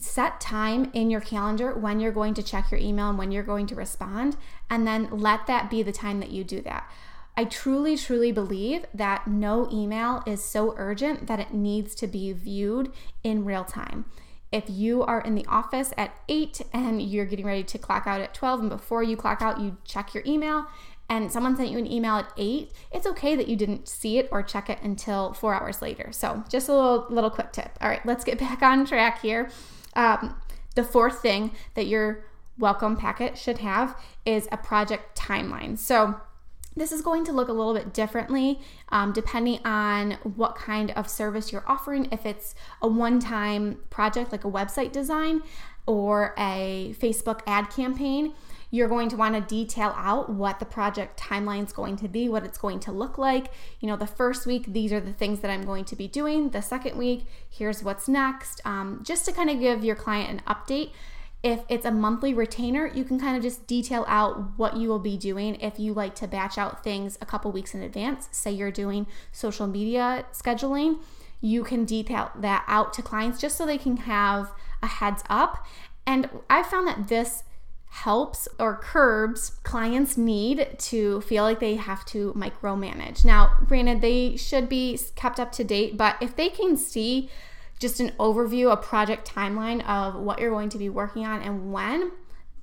set 0.00 0.40
time 0.40 0.92
in 0.94 1.10
your 1.10 1.20
calendar 1.20 1.74
when 1.74 1.98
you're 1.98 2.12
going 2.12 2.34
to 2.34 2.42
check 2.42 2.70
your 2.70 2.78
email 2.78 3.08
and 3.08 3.18
when 3.18 3.32
you're 3.32 3.42
going 3.42 3.66
to 3.66 3.74
respond, 3.74 4.36
and 4.70 4.86
then 4.86 5.08
let 5.10 5.48
that 5.48 5.68
be 5.68 5.82
the 5.82 5.90
time 5.90 6.20
that 6.20 6.30
you 6.30 6.44
do 6.44 6.62
that. 6.62 6.88
I 7.36 7.44
truly, 7.44 7.96
truly 7.96 8.30
believe 8.30 8.86
that 8.94 9.26
no 9.26 9.68
email 9.72 10.22
is 10.24 10.42
so 10.42 10.74
urgent 10.76 11.26
that 11.26 11.40
it 11.40 11.52
needs 11.52 11.96
to 11.96 12.06
be 12.06 12.32
viewed 12.32 12.92
in 13.24 13.44
real 13.44 13.64
time. 13.64 14.04
If 14.50 14.64
you 14.68 15.02
are 15.02 15.20
in 15.20 15.34
the 15.34 15.44
office 15.46 15.92
at 15.96 16.16
8 16.28 16.62
and 16.72 17.02
you're 17.02 17.26
getting 17.26 17.44
ready 17.44 17.64
to 17.64 17.78
clock 17.78 18.06
out 18.06 18.20
at 18.20 18.34
12, 18.34 18.60
and 18.60 18.70
before 18.70 19.02
you 19.02 19.16
clock 19.16 19.42
out, 19.42 19.60
you 19.60 19.76
check 19.84 20.14
your 20.14 20.22
email, 20.26 20.66
and 21.10 21.30
someone 21.30 21.56
sent 21.56 21.70
you 21.70 21.78
an 21.78 21.90
email 21.90 22.16
at 22.16 22.32
8, 22.36 22.70
it's 22.92 23.06
okay 23.06 23.36
that 23.36 23.48
you 23.48 23.56
didn't 23.56 23.88
see 23.88 24.18
it 24.18 24.28
or 24.30 24.42
check 24.42 24.68
it 24.70 24.78
until 24.82 25.32
four 25.32 25.54
hours 25.54 25.82
later. 25.82 26.10
So, 26.12 26.44
just 26.48 26.68
a 26.68 26.74
little, 26.74 27.06
little 27.08 27.30
quick 27.30 27.52
tip. 27.52 27.70
All 27.80 27.88
right, 27.88 28.04
let's 28.06 28.24
get 28.24 28.38
back 28.40 28.62
on 28.62 28.86
track 28.86 29.20
here. 29.20 29.50
Um, 29.94 30.36
the 30.74 30.84
fourth 30.84 31.20
thing 31.20 31.52
that 31.74 31.86
your 31.86 32.24
welcome 32.58 32.96
packet 32.96 33.38
should 33.38 33.58
have 33.58 33.96
is 34.24 34.48
a 34.52 34.56
project 34.56 35.18
timeline. 35.18 35.78
So, 35.78 36.20
this 36.78 36.92
is 36.92 37.02
going 37.02 37.24
to 37.24 37.32
look 37.32 37.48
a 37.48 37.52
little 37.52 37.74
bit 37.74 37.92
differently 37.92 38.60
um, 38.90 39.12
depending 39.12 39.60
on 39.64 40.12
what 40.22 40.56
kind 40.56 40.90
of 40.92 41.08
service 41.08 41.52
you're 41.52 41.64
offering. 41.66 42.08
If 42.10 42.24
it's 42.24 42.54
a 42.80 42.88
one 42.88 43.20
time 43.20 43.78
project 43.90 44.32
like 44.32 44.44
a 44.44 44.50
website 44.50 44.92
design 44.92 45.42
or 45.86 46.34
a 46.38 46.94
Facebook 46.98 47.40
ad 47.46 47.70
campaign, 47.70 48.34
you're 48.70 48.88
going 48.88 49.08
to 49.08 49.16
want 49.16 49.34
to 49.34 49.40
detail 49.40 49.94
out 49.96 50.28
what 50.28 50.58
the 50.58 50.66
project 50.66 51.18
timeline 51.18 51.64
is 51.64 51.72
going 51.72 51.96
to 51.96 52.08
be, 52.08 52.28
what 52.28 52.44
it's 52.44 52.58
going 52.58 52.80
to 52.80 52.92
look 52.92 53.16
like. 53.16 53.50
You 53.80 53.88
know, 53.88 53.96
the 53.96 54.06
first 54.06 54.46
week, 54.46 54.66
these 54.68 54.92
are 54.92 55.00
the 55.00 55.12
things 55.12 55.40
that 55.40 55.50
I'm 55.50 55.64
going 55.64 55.86
to 55.86 55.96
be 55.96 56.06
doing. 56.06 56.50
The 56.50 56.60
second 56.60 56.98
week, 56.98 57.24
here's 57.48 57.82
what's 57.82 58.08
next, 58.08 58.60
um, 58.66 59.00
just 59.02 59.24
to 59.24 59.32
kind 59.32 59.48
of 59.48 59.58
give 59.58 59.84
your 59.84 59.96
client 59.96 60.30
an 60.30 60.54
update 60.54 60.90
if 61.42 61.60
it's 61.68 61.84
a 61.84 61.90
monthly 61.90 62.34
retainer, 62.34 62.86
you 62.86 63.04
can 63.04 63.20
kind 63.20 63.36
of 63.36 63.42
just 63.42 63.66
detail 63.66 64.04
out 64.08 64.58
what 64.58 64.76
you 64.76 64.88
will 64.88 64.98
be 64.98 65.16
doing 65.16 65.54
if 65.60 65.78
you 65.78 65.94
like 65.94 66.14
to 66.16 66.26
batch 66.26 66.58
out 66.58 66.82
things 66.82 67.16
a 67.20 67.26
couple 67.26 67.52
weeks 67.52 67.74
in 67.74 67.82
advance. 67.82 68.28
Say 68.32 68.50
you're 68.50 68.72
doing 68.72 69.06
social 69.30 69.66
media 69.66 70.26
scheduling, 70.32 70.98
you 71.40 71.62
can 71.62 71.84
detail 71.84 72.32
that 72.36 72.64
out 72.66 72.92
to 72.94 73.02
clients 73.02 73.40
just 73.40 73.56
so 73.56 73.64
they 73.64 73.78
can 73.78 73.98
have 73.98 74.52
a 74.82 74.88
heads 74.88 75.22
up. 75.30 75.64
And 76.06 76.28
I 76.50 76.62
found 76.64 76.88
that 76.88 77.08
this 77.08 77.44
helps 77.90 78.48
or 78.58 78.76
curbs 78.76 79.50
clients' 79.62 80.16
need 80.16 80.76
to 80.78 81.20
feel 81.22 81.44
like 81.44 81.60
they 81.60 81.76
have 81.76 82.04
to 82.06 82.32
micromanage. 82.34 83.24
Now, 83.24 83.54
granted, 83.66 84.00
they 84.00 84.36
should 84.36 84.68
be 84.68 84.98
kept 85.14 85.40
up 85.40 85.52
to 85.52 85.64
date, 85.64 85.96
but 85.96 86.16
if 86.20 86.36
they 86.36 86.48
can 86.48 86.76
see 86.76 87.30
just 87.78 88.00
an 88.00 88.10
overview, 88.18 88.72
a 88.72 88.76
project 88.76 89.30
timeline 89.30 89.86
of 89.88 90.14
what 90.14 90.40
you're 90.40 90.50
going 90.50 90.68
to 90.70 90.78
be 90.78 90.88
working 90.88 91.24
on 91.24 91.40
and 91.42 91.72
when, 91.72 92.12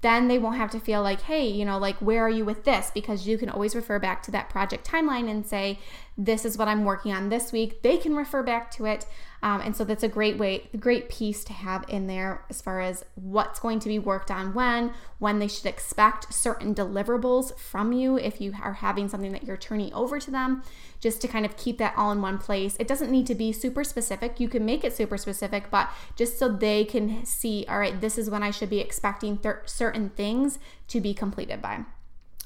then 0.01 0.27
they 0.27 0.37
won't 0.37 0.57
have 0.57 0.69
to 0.71 0.79
feel 0.79 1.01
like, 1.01 1.21
hey, 1.21 1.47
you 1.47 1.65
know, 1.65 1.79
like, 1.79 1.95
where 1.97 2.23
are 2.23 2.29
you 2.29 2.45
with 2.45 2.63
this? 2.63 2.91
Because 2.93 3.27
you 3.27 3.37
can 3.37 3.49
always 3.49 3.75
refer 3.75 3.97
back 3.97 4.21
to 4.23 4.31
that 4.31 4.49
project 4.49 4.87
timeline 4.87 5.29
and 5.29 5.45
say, 5.45 5.79
this 6.17 6.45
is 6.45 6.57
what 6.57 6.67
I'm 6.67 6.85
working 6.85 7.11
on 7.11 7.29
this 7.29 7.51
week. 7.51 7.81
They 7.81 7.97
can 7.97 8.15
refer 8.15 8.41
back 8.41 8.71
to 8.71 8.85
it. 8.85 9.05
Um, 9.43 9.61
and 9.61 9.75
so 9.75 9.83
that's 9.83 10.01
a 10.01 10.07
great 10.07 10.37
way, 10.37 10.69
great 10.79 11.07
piece 11.07 11.43
to 11.43 11.53
have 11.53 11.85
in 11.87 12.07
there 12.07 12.43
as 12.49 12.61
far 12.61 12.79
as 12.79 13.05
what's 13.13 13.59
going 13.59 13.79
to 13.79 13.89
be 13.89 13.99
worked 13.99 14.31
on 14.31 14.53
when, 14.53 14.91
when 15.19 15.37
they 15.37 15.47
should 15.47 15.67
expect 15.67 16.33
certain 16.33 16.73
deliverables 16.73 17.55
from 17.59 17.91
you 17.91 18.17
if 18.17 18.41
you 18.41 18.53
are 18.63 18.73
having 18.73 19.07
something 19.07 19.33
that 19.33 19.43
you're 19.43 19.57
turning 19.57 19.93
over 19.93 20.19
to 20.19 20.31
them, 20.31 20.63
just 20.99 21.21
to 21.21 21.27
kind 21.27 21.45
of 21.45 21.57
keep 21.57 21.77
that 21.77 21.93
all 21.95 22.11
in 22.11 22.21
one 22.21 22.39
place. 22.39 22.75
It 22.79 22.87
doesn't 22.87 23.11
need 23.11 23.27
to 23.27 23.35
be 23.35 23.51
super 23.51 23.83
specific. 23.83 24.39
You 24.39 24.47
can 24.47 24.65
make 24.65 24.83
it 24.83 24.95
super 24.95 25.17
specific, 25.17 25.69
but 25.69 25.89
just 26.15 26.39
so 26.39 26.49
they 26.49 26.83
can 26.83 27.23
see, 27.25 27.65
all 27.69 27.77
right, 27.77 28.01
this 28.01 28.17
is 28.17 28.29
when 28.29 28.41
I 28.41 28.49
should 28.49 28.69
be 28.69 28.79
expecting 28.79 29.39
certain 29.65 30.09
things 30.09 30.57
to 30.87 30.99
be 30.99 31.13
completed 31.13 31.61
by. 31.61 31.85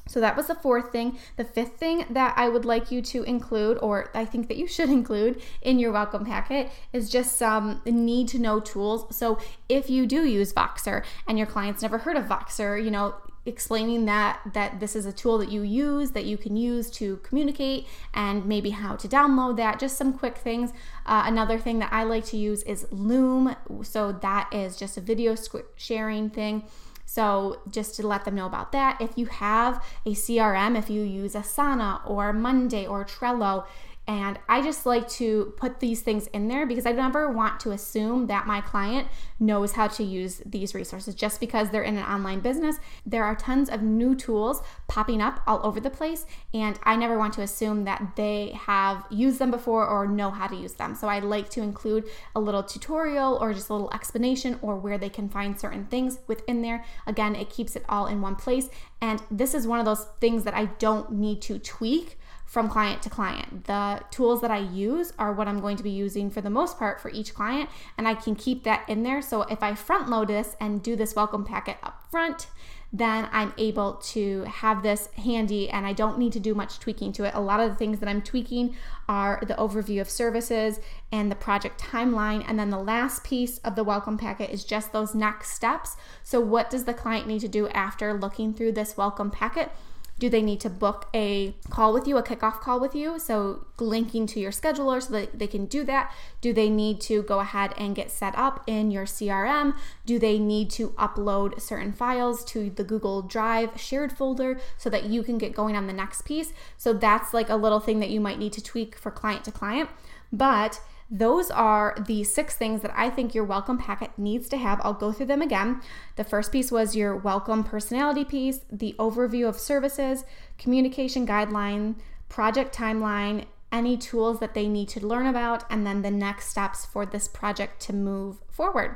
So 0.10 0.20
that 0.20 0.36
was 0.36 0.48
the 0.48 0.56
fourth 0.56 0.92
thing. 0.92 1.20
The 1.38 1.46
fifth 1.46 1.78
thing 1.78 2.06
that 2.10 2.34
I 2.36 2.50
would 2.50 2.66
like 2.66 2.92
you 2.92 3.02
to 3.04 3.24
include, 3.24 3.78
or 3.82 4.10
I 4.16 4.26
think 4.26 4.48
that 4.48 4.58
you 4.58 4.68
should 4.76 4.90
include 4.90 5.42
in 5.62 5.80
your 5.80 5.92
welcome 5.92 6.26
packet, 6.26 6.72
is 6.92 7.10
just 7.10 7.38
some 7.38 7.82
need 7.86 8.28
to 8.30 8.40
know 8.40 8.60
tools. 8.60 9.16
So 9.16 9.38
if 9.70 9.90
you 9.90 10.08
do 10.08 10.26
use 10.26 10.52
Voxer 10.52 11.06
and 11.28 11.38
your 11.38 11.48
clients 11.48 11.84
never 11.84 12.00
heard 12.00 12.18
of 12.18 12.26
Voxer, 12.26 12.84
you 12.84 12.90
know, 12.90 13.16
explaining 13.46 14.06
that 14.06 14.40
that 14.54 14.80
this 14.80 14.96
is 14.96 15.06
a 15.06 15.14
tool 15.14 15.38
that 15.38 15.50
you 15.50 15.62
use 15.62 16.12
that 16.12 16.26
you 16.26 16.38
can 16.38 16.58
use 16.58 16.90
to 16.90 17.18
communicate 17.18 17.88
and 18.14 18.46
maybe 18.46 18.70
how 18.72 18.96
to 18.96 19.08
download 19.08 19.56
that 19.56 19.80
just 19.80 19.98
some 19.98 20.14
quick 20.14 20.38
things 20.38 20.72
uh, 21.06 21.24
another 21.26 21.58
thing 21.58 21.80
that 21.80 21.92
i 21.92 22.04
like 22.04 22.26
to 22.26 22.36
use 22.36 22.62
is 22.64 22.86
loom 22.92 23.56
so 23.82 24.12
that 24.12 24.54
is 24.54 24.76
just 24.76 24.98
a 24.98 25.02
video 25.02 25.36
sharing 25.78 26.30
thing 26.30 26.64
so, 27.12 27.62
just 27.68 27.96
to 27.96 28.06
let 28.06 28.24
them 28.24 28.36
know 28.36 28.46
about 28.46 28.72
that, 28.72 29.02
if 29.02 29.18
you 29.18 29.26
have 29.26 29.84
a 30.06 30.12
CRM, 30.12 30.78
if 30.78 30.92
you 30.92 31.02
use 31.02 31.34
Asana 31.34 32.08
or 32.08 32.32
Monday 32.32 32.86
or 32.86 33.04
Trello, 33.04 33.66
and 34.10 34.40
I 34.50 34.64
just 34.64 34.88
like 34.88 35.08
to 35.10 35.54
put 35.56 35.80
these 35.80 36.02
things 36.02 36.26
in 36.34 36.48
there 36.48 36.66
because 36.66 36.88
I 36.88 36.94
never 36.94 37.30
want 37.32 37.60
to 37.60 37.72
assume 37.74 38.26
that 38.26 38.48
my 38.48 38.60
client 38.60 39.08
knows 39.40 39.74
how 39.74 39.88
to 39.88 40.04
use 40.04 40.42
these 40.44 40.74
resources 40.74 41.14
just 41.14 41.40
because 41.40 41.70
they're 41.70 41.84
in 41.84 41.96
an 41.96 42.04
online 42.04 42.40
business. 42.40 42.80
There 43.06 43.24
are 43.24 43.36
tons 43.36 43.70
of 43.70 43.84
new 43.84 44.16
tools 44.16 44.64
popping 44.88 45.22
up 45.22 45.44
all 45.46 45.64
over 45.64 45.80
the 45.80 45.92
place, 45.92 46.26
and 46.56 46.80
I 46.82 46.96
never 46.96 47.20
want 47.20 47.34
to 47.34 47.44
assume 47.44 47.84
that 47.84 48.16
they 48.16 48.58
have 48.60 49.06
used 49.12 49.38
them 49.38 49.52
before 49.52 49.86
or 49.86 50.08
know 50.08 50.32
how 50.32 50.48
to 50.48 50.56
use 50.56 50.74
them. 50.74 50.96
So 50.96 51.08
I 51.08 51.20
like 51.20 51.50
to 51.52 51.62
include 51.62 52.06
a 52.36 52.40
little 52.40 52.64
tutorial 52.64 53.38
or 53.40 53.54
just 53.54 53.70
a 53.70 53.74
little 53.74 53.94
explanation 53.94 54.58
or 54.64 54.76
where 54.76 54.98
they 54.98 55.10
can 55.10 55.30
find 55.30 55.60
certain 55.60 55.86
things 55.86 56.18
within 56.26 56.64
there. 56.64 56.84
Again, 57.06 57.36
it 57.36 57.52
keeps 57.52 57.76
it 57.76 57.86
all 57.88 58.08
in 58.08 58.22
one 58.22 58.38
place. 58.38 58.72
And 59.02 59.22
this 59.30 59.54
is 59.54 59.68
one 59.68 59.78
of 59.78 59.86
those 59.86 60.08
things 60.20 60.46
that 60.46 60.56
I 60.56 60.66
don't 60.66 61.12
need 61.12 61.44
to 61.44 61.60
tweak 61.60 62.18
from 62.50 62.68
client 62.68 63.04
to 63.04 63.10
client. 63.12 63.66
The 63.66 64.02
tools 64.10 64.42
that 64.42 64.50
I 64.50 64.58
use 64.58 65.14
are 65.20 65.32
what 65.32 65.48
I'm 65.48 65.62
going 65.62 65.78
to 65.78 65.84
be 65.84 65.92
using 65.92 66.32
for 66.32 66.42
the 66.42 66.50
most 66.50 66.80
part 66.80 67.00
for 67.00 67.12
each 67.12 67.36
client, 67.36 67.70
and 67.96 68.08
I 68.08 68.16
can 68.16 68.36
keep 68.36 68.64
that 68.64 68.90
in 68.90 69.04
there. 69.04 69.22
So 69.22 69.44
if 69.44 69.62
I 69.62 69.76
front 69.76 70.10
load 70.10 70.30
this 70.30 70.56
and 70.60 70.82
do 70.82 70.96
this 70.96 71.16
welcome 71.16 71.46
packet 71.46 71.78
up 71.84 72.04
front, 72.10 72.48
then 72.92 73.30
I'm 73.32 73.54
able 73.60 73.94
to 73.94 74.46
have 74.46 74.82
this 74.82 75.10
handy 75.14 75.70
and 75.70 75.86
I 75.86 75.94
don't 75.94 76.18
need 76.18 76.34
to 76.34 76.40
do 76.40 76.56
much 76.56 76.80
tweaking 76.80 77.14
to 77.14 77.24
it. 77.26 77.36
A 77.36 77.40
lot 77.40 77.60
of 77.60 77.70
the 77.70 77.76
things 77.76 78.00
that 78.00 78.10
I'm 78.10 78.24
tweaking 78.24 78.76
are 79.08 79.40
the 79.46 79.54
overview 79.54 80.02
of 80.02 80.10
services 80.10 80.80
and 81.12 81.30
the 81.32 81.36
project 81.36 81.80
timeline. 81.80 82.44
And 82.48 82.58
then 82.58 82.72
the 82.72 82.80
last 82.80 83.24
piece 83.24 83.60
of 83.60 83.76
the 83.76 83.84
welcome 83.84 84.18
packet 84.18 84.50
is 84.50 84.64
just 84.64 84.92
those 84.92 85.14
next 85.14 85.52
steps. 85.52 85.98
So, 86.24 86.40
what 86.40 86.72
does 86.72 86.86
the 86.86 86.96
client 86.96 87.28
need 87.28 87.42
to 87.42 87.48
do 87.48 87.68
after 87.70 88.12
looking 88.12 88.56
through 88.56 88.72
this 88.72 88.98
welcome 88.98 89.30
packet? 89.30 89.72
Do 90.20 90.30
they 90.30 90.42
need 90.42 90.60
to 90.62 90.70
book 90.70 91.08
a 91.14 91.56
call 91.70 91.94
with 91.94 92.08
you, 92.08 92.18
a 92.18 92.24
kickoff 92.24 92.60
call 92.60 92.80
with 92.80 92.94
you? 92.94 93.18
So, 93.18 93.66
linking 93.80 94.28
to 94.28 94.40
your 94.40 94.52
scheduler 94.52 95.02
so 95.02 95.14
that 95.14 95.40
they 95.40 95.48
can 95.48 95.66
do 95.66 95.84
that. 95.86 96.14
Do 96.42 96.52
they 96.54 96.70
need 96.70 97.00
to 97.02 97.24
go 97.24 97.40
ahead 97.40 97.74
and 97.78 97.96
get 97.96 98.12
set 98.12 98.38
up 98.38 98.64
in 98.68 98.92
your 98.92 99.06
CRM? 99.06 99.76
Do 100.06 100.20
they 100.20 100.38
need 100.38 100.70
to 100.72 100.90
upload 100.90 101.62
certain 101.62 101.94
files 101.94 102.44
to 102.46 102.70
the 102.70 102.84
Google 102.84 103.22
Drive 103.22 103.80
shared 103.80 104.12
folder 104.12 104.60
so 104.78 104.90
that 104.90 105.06
you 105.06 105.24
can 105.24 105.38
get 105.38 105.56
going 105.56 105.78
on 105.78 105.88
the 105.88 105.94
next 105.94 106.24
piece? 106.24 106.52
So, 106.78 106.92
that's 106.94 107.34
like 107.34 107.50
a 107.50 107.56
little 107.56 107.80
thing 107.80 108.00
that 108.02 108.10
you 108.10 108.20
might 108.20 108.40
need 108.40 108.54
to 108.54 108.64
tweak 108.64 108.96
for 108.96 109.12
client 109.12 109.46
to 109.46 109.52
client. 109.52 109.90
But 110.34 110.82
those 111.12 111.50
are 111.50 111.96
the 112.08 112.24
six 112.24 112.56
things 112.56 112.82
that 112.82 112.94
I 112.96 113.10
think 113.10 113.34
your 113.34 113.44
welcome 113.44 113.78
packet 113.78 114.12
needs 114.18 114.48
to 114.50 114.58
have. 114.58 114.80
I'll 114.84 114.94
go 114.94 115.12
through 115.12 115.26
them 115.26 115.42
again. 115.42 115.82
The 116.18 116.24
first 116.24 116.52
piece 116.52 116.72
was 116.72 116.96
your 116.96 117.16
welcome 117.16 117.64
personality 117.64 118.24
piece, 118.24 118.60
the 118.72 118.96
overview 119.00 119.48
of 119.48 119.58
services, 119.58 120.24
communication 120.58 121.26
guideline, 121.26 121.96
project 122.28 122.76
timeline, 122.76 123.46
any 123.72 123.98
tools 123.98 124.40
that 124.40 124.54
they 124.54 124.68
need 124.68 124.90
to 124.90 125.06
learn 125.06 125.26
about, 125.26 125.64
and 125.70 125.86
then 125.86 126.02
the 126.02 126.12
next 126.12 126.50
steps 126.50 126.86
for 126.86 127.06
this 127.06 127.28
project 127.28 127.82
to 127.82 127.94
move 127.94 128.38
forward. 128.48 128.96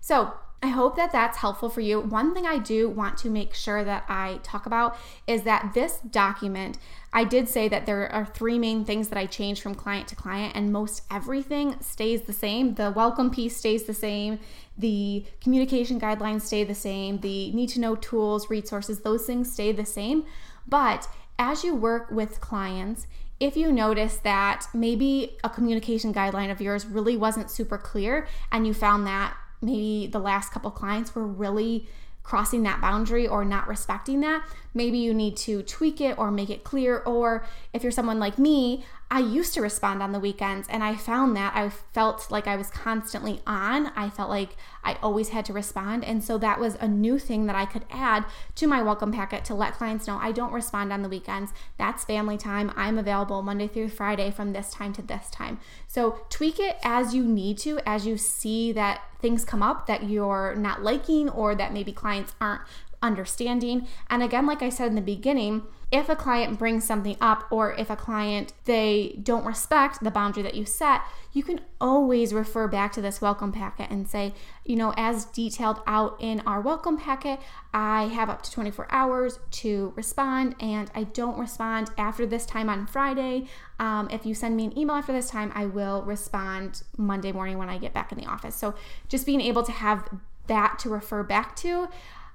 So, 0.00 0.34
I 0.62 0.68
hope 0.68 0.96
that 0.96 1.10
that's 1.10 1.38
helpful 1.38 1.70
for 1.70 1.80
you. 1.80 2.00
One 2.00 2.34
thing 2.34 2.44
I 2.44 2.58
do 2.58 2.86
want 2.86 3.16
to 3.18 3.30
make 3.30 3.54
sure 3.54 3.82
that 3.82 4.04
I 4.08 4.40
talk 4.42 4.66
about 4.66 4.94
is 5.26 5.42
that 5.44 5.72
this 5.72 6.00
document, 6.00 6.76
I 7.14 7.24
did 7.24 7.48
say 7.48 7.66
that 7.68 7.86
there 7.86 8.12
are 8.12 8.26
three 8.26 8.58
main 8.58 8.84
things 8.84 9.08
that 9.08 9.16
I 9.16 9.24
change 9.24 9.62
from 9.62 9.74
client 9.74 10.08
to 10.08 10.16
client, 10.16 10.54
and 10.54 10.70
most 10.70 11.02
everything 11.10 11.76
stays 11.80 12.22
the 12.22 12.34
same. 12.34 12.74
The 12.74 12.90
welcome 12.90 13.30
piece 13.30 13.56
stays 13.56 13.84
the 13.84 13.94
same, 13.94 14.38
the 14.76 15.24
communication 15.40 15.98
guidelines 15.98 16.42
stay 16.42 16.62
the 16.62 16.74
same, 16.74 17.20
the 17.20 17.50
need 17.52 17.70
to 17.70 17.80
know 17.80 17.96
tools, 17.96 18.50
resources, 18.50 19.00
those 19.00 19.24
things 19.24 19.50
stay 19.50 19.72
the 19.72 19.86
same. 19.86 20.26
But 20.68 21.08
as 21.38 21.64
you 21.64 21.74
work 21.74 22.10
with 22.10 22.42
clients, 22.42 23.06
if 23.40 23.56
you 23.56 23.72
notice 23.72 24.18
that 24.18 24.66
maybe 24.74 25.38
a 25.42 25.48
communication 25.48 26.12
guideline 26.12 26.50
of 26.50 26.60
yours 26.60 26.84
really 26.84 27.16
wasn't 27.16 27.50
super 27.50 27.78
clear 27.78 28.28
and 28.52 28.66
you 28.66 28.74
found 28.74 29.06
that 29.06 29.34
maybe 29.60 30.06
the 30.06 30.18
last 30.18 30.52
couple 30.52 30.70
clients 30.70 31.14
were 31.14 31.26
really 31.26 31.86
crossing 32.22 32.62
that 32.62 32.80
boundary 32.80 33.26
or 33.26 33.44
not 33.44 33.66
respecting 33.66 34.20
that, 34.20 34.46
maybe 34.74 34.98
you 34.98 35.12
need 35.12 35.36
to 35.36 35.62
tweak 35.62 36.00
it 36.00 36.16
or 36.18 36.30
make 36.30 36.50
it 36.50 36.64
clear. 36.64 36.98
Or 36.98 37.44
if 37.72 37.82
you're 37.82 37.92
someone 37.92 38.18
like 38.20 38.38
me, 38.38 38.84
I 39.12 39.18
used 39.18 39.54
to 39.54 39.60
respond 39.60 40.04
on 40.04 40.12
the 40.12 40.20
weekends 40.20 40.68
and 40.68 40.84
I 40.84 40.94
found 40.94 41.34
that 41.36 41.52
I 41.56 41.68
felt 41.68 42.30
like 42.30 42.46
I 42.46 42.54
was 42.54 42.70
constantly 42.70 43.42
on. 43.44 43.88
I 43.96 44.08
felt 44.08 44.30
like 44.30 44.56
I 44.84 44.98
always 45.02 45.30
had 45.30 45.44
to 45.46 45.52
respond. 45.52 46.04
And 46.04 46.22
so 46.22 46.38
that 46.38 46.60
was 46.60 46.76
a 46.76 46.86
new 46.86 47.18
thing 47.18 47.46
that 47.46 47.56
I 47.56 47.66
could 47.66 47.84
add 47.90 48.24
to 48.54 48.68
my 48.68 48.82
welcome 48.82 49.10
packet 49.10 49.44
to 49.46 49.54
let 49.54 49.74
clients 49.74 50.06
know 50.06 50.16
I 50.16 50.30
don't 50.30 50.52
respond 50.52 50.92
on 50.92 51.02
the 51.02 51.08
weekends. 51.08 51.52
That's 51.76 52.04
family 52.04 52.38
time. 52.38 52.72
I'm 52.76 52.98
available 52.98 53.42
Monday 53.42 53.66
through 53.66 53.88
Friday 53.88 54.30
from 54.30 54.52
this 54.52 54.70
time 54.70 54.92
to 54.92 55.02
this 55.02 55.28
time. 55.30 55.58
So 55.88 56.20
tweak 56.30 56.60
it 56.60 56.76
as 56.84 57.12
you 57.12 57.24
need 57.24 57.58
to, 57.58 57.80
as 57.84 58.06
you 58.06 58.16
see 58.16 58.70
that 58.72 59.02
things 59.18 59.44
come 59.44 59.62
up 59.62 59.88
that 59.88 60.04
you're 60.04 60.54
not 60.54 60.84
liking 60.84 61.28
or 61.28 61.56
that 61.56 61.72
maybe 61.72 61.92
clients 61.92 62.34
aren't 62.40 62.62
understanding. 63.02 63.86
And 64.08 64.22
again, 64.22 64.46
like 64.46 64.62
I 64.62 64.68
said 64.68 64.88
in 64.88 64.94
the 64.94 65.00
beginning, 65.00 65.62
if 65.92 66.08
a 66.08 66.14
client 66.14 66.58
brings 66.58 66.86
something 66.86 67.16
up 67.20 67.46
or 67.50 67.74
if 67.74 67.90
a 67.90 67.96
client 67.96 68.52
they 68.64 69.18
don't 69.22 69.44
respect 69.44 70.02
the 70.02 70.10
boundary 70.10 70.42
that 70.42 70.54
you 70.54 70.64
set 70.64 71.02
you 71.32 71.42
can 71.42 71.60
always 71.80 72.32
refer 72.32 72.66
back 72.68 72.92
to 72.92 73.00
this 73.00 73.20
welcome 73.20 73.50
packet 73.52 73.90
and 73.90 74.08
say 74.08 74.32
you 74.64 74.76
know 74.76 74.94
as 74.96 75.24
detailed 75.26 75.80
out 75.86 76.16
in 76.20 76.40
our 76.40 76.60
welcome 76.60 76.96
packet 76.96 77.40
i 77.74 78.04
have 78.04 78.30
up 78.30 78.42
to 78.42 78.50
24 78.52 78.86
hours 78.90 79.38
to 79.50 79.92
respond 79.96 80.54
and 80.60 80.90
i 80.94 81.02
don't 81.02 81.38
respond 81.38 81.90
after 81.98 82.24
this 82.24 82.46
time 82.46 82.68
on 82.68 82.86
friday 82.86 83.46
um, 83.78 84.08
if 84.10 84.24
you 84.26 84.34
send 84.34 84.56
me 84.56 84.66
an 84.66 84.78
email 84.78 84.96
after 84.96 85.12
this 85.12 85.28
time 85.30 85.50
i 85.54 85.66
will 85.66 86.02
respond 86.02 86.82
monday 86.96 87.32
morning 87.32 87.58
when 87.58 87.68
i 87.68 87.78
get 87.78 87.92
back 87.92 88.12
in 88.12 88.18
the 88.18 88.26
office 88.26 88.54
so 88.54 88.74
just 89.08 89.26
being 89.26 89.40
able 89.40 89.62
to 89.62 89.72
have 89.72 90.08
that 90.46 90.78
to 90.80 90.88
refer 90.88 91.22
back 91.22 91.54
to 91.54 91.88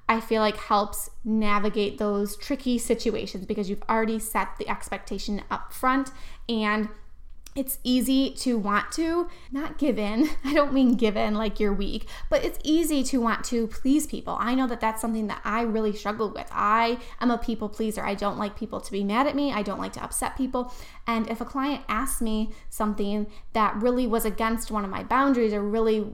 I 0.08 0.20
feel 0.20 0.42
like 0.42 0.58
helps 0.58 1.10
navigate 1.24 1.98
those 1.98 2.38
tricky 2.38 2.78
situations 2.78 3.46
because 3.46 3.70
you've 3.70 3.84
already 3.90 4.20
set 4.20 4.58
the 4.58 4.70
expectation 4.70 5.42
up 5.50 5.74
front 5.74 6.12
and 6.48 6.90
it's 7.56 7.80
easy 7.86 8.32
to 8.32 8.58
want 8.58 8.92
to 8.92 9.30
not 9.50 9.78
give 9.78 9.98
in. 9.98 10.30
I 10.44 10.54
don't 10.54 10.74
mean 10.74 10.96
give 10.96 11.16
in 11.16 11.36
like 11.36 11.60
you're 11.60 11.74
weak, 11.74 12.08
but 12.30 12.44
it's 12.44 12.60
easy 12.64 13.02
to 13.06 13.22
want 13.22 13.46
to 13.46 13.68
please 13.68 14.06
people. 14.06 14.36
I 14.40 14.56
know 14.56 14.68
that 14.68 14.82
that's 14.82 15.02
something 15.02 15.28
that 15.28 15.40
I 15.46 15.62
really 15.62 15.96
struggled 15.96 16.34
with. 16.34 16.48
I 16.52 17.00
am 17.22 17.32
a 17.32 17.38
people 17.38 17.70
pleaser. 17.70 18.04
I 18.04 18.14
don't 18.14 18.38
like 18.38 18.58
people 18.58 18.82
to 18.82 18.92
be 18.92 19.06
mad 19.06 19.26
at 19.26 19.36
me. 19.36 19.54
I 19.54 19.62
don't 19.62 19.80
like 19.80 19.94
to 19.94 20.04
upset 20.04 20.36
people. 20.36 20.74
And 21.08 21.30
if 21.30 21.40
a 21.40 21.46
client 21.46 21.84
asks 21.88 22.22
me 22.22 22.52
something 22.70 23.28
that 23.54 23.76
really 23.78 24.06
was 24.06 24.26
against 24.26 24.70
one 24.70 24.84
of 24.84 24.92
my 24.92 25.04
boundaries 25.04 25.54
or 25.54 25.62
really 25.62 26.06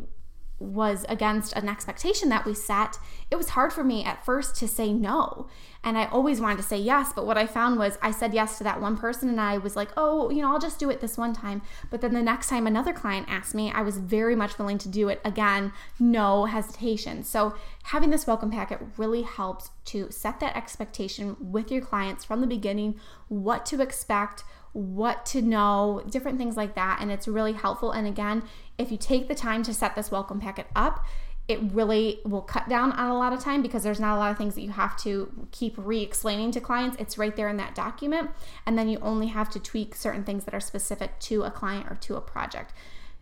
was 0.62 1.06
against 1.10 1.54
an 1.54 1.68
expectation 1.68 2.30
that 2.30 2.46
we 2.46 2.54
set, 2.54 2.98
it 3.30 3.36
was 3.36 3.50
hard 3.50 3.74
for 3.74 3.84
me 3.84 4.04
at 4.04 4.24
first 4.24 4.56
to 4.58 4.68
say 4.68 4.94
no. 4.94 5.48
And 5.84 5.98
I 5.98 6.06
always 6.06 6.40
wanted 6.40 6.58
to 6.58 6.64
say 6.64 6.78
yes. 6.78 7.12
But 7.14 7.26
what 7.26 7.38
I 7.38 7.48
found 7.48 7.80
was 7.80 7.98
I 8.02 8.12
said 8.12 8.34
yes 8.34 8.60
to 8.60 8.64
that 8.66 8.80
one 8.80 8.96
person 8.96 9.30
and 9.30 9.42
I 9.42 9.58
was 9.58 9.76
like, 9.76 9.90
oh, 9.98 10.30
you 10.30 10.42
know, 10.42 10.52
I'll 10.52 10.60
just 10.60 10.80
do 10.80 10.92
it 10.92 11.02
this 11.02 11.18
one 11.18 11.34
time. 11.34 11.64
But 11.90 12.02
then 12.02 12.14
the 12.14 12.22
next 12.22 12.50
time 12.50 12.68
another 12.68 12.94
client 12.94 13.28
asked 13.30 13.56
me, 13.56 13.72
I 13.72 13.82
was 13.82 13.98
very 13.98 14.36
much 14.36 14.60
willing 14.60 14.78
to 14.80 14.90
do 14.90 15.10
it 15.10 15.20
again, 15.26 15.74
no 16.00 16.46
hesitation. 16.46 17.24
So 17.24 17.56
having 17.84 18.12
this 18.12 18.28
welcome 18.28 18.52
packet 18.52 18.80
really 18.98 19.24
helps 19.24 19.72
to 19.86 20.12
set 20.12 20.40
that 20.40 20.56
expectation 20.56 21.36
with 21.40 21.72
your 21.72 21.82
clients 21.82 22.24
from 22.24 22.42
the 22.42 22.48
beginning, 22.48 23.00
what 23.28 23.66
to 23.68 23.82
expect 23.82 24.44
what 24.74 25.26
to 25.26 25.42
know, 25.42 26.02
different 26.10 26.38
things 26.38 26.56
like 26.56 26.76
that. 26.76 27.00
And 27.02 27.12
it's 27.12 27.28
really 27.28 27.54
helpful. 27.54 27.92
And 27.92 28.08
again, 28.08 28.44
if 28.82 28.92
you 28.92 28.98
take 28.98 29.28
the 29.28 29.36
time 29.36 29.64
to 29.64 29.74
set 29.74 29.96
this 29.96 30.12
welcome 30.12 30.40
packet 30.40 30.68
up, 30.76 31.06
it 31.48 31.60
really 31.74 32.20
will 32.24 32.42
cut 32.42 32.70
down 32.70 32.92
on 32.94 33.10
a 33.10 33.18
lot 33.18 33.34
of 33.34 33.40
time 33.40 33.62
because 33.62 33.84
there's 33.84 34.00
not 34.00 34.16
a 34.16 34.20
lot 34.20 34.32
of 34.32 34.38
things 34.38 34.56
that 34.56 34.62
you 34.62 34.70
have 34.70 34.96
to 34.98 35.48
keep 35.52 35.74
re 35.78 36.02
explaining 36.02 36.52
to 36.52 36.62
clients. 36.62 36.98
It's 37.00 37.18
right 37.18 37.36
there 37.36 37.50
in 37.50 37.58
that 37.58 37.76
document. 37.76 38.32
And 38.66 38.78
then 38.78 38.88
you 38.88 39.00
only 39.02 39.28
have 39.28 39.50
to 39.52 39.60
tweak 39.60 39.96
certain 39.96 40.24
things 40.24 40.46
that 40.46 40.54
are 40.54 40.60
specific 40.60 41.20
to 41.22 41.44
a 41.44 41.52
client 41.52 41.88
or 41.90 41.96
to 41.96 42.16
a 42.16 42.22
project. 42.22 42.74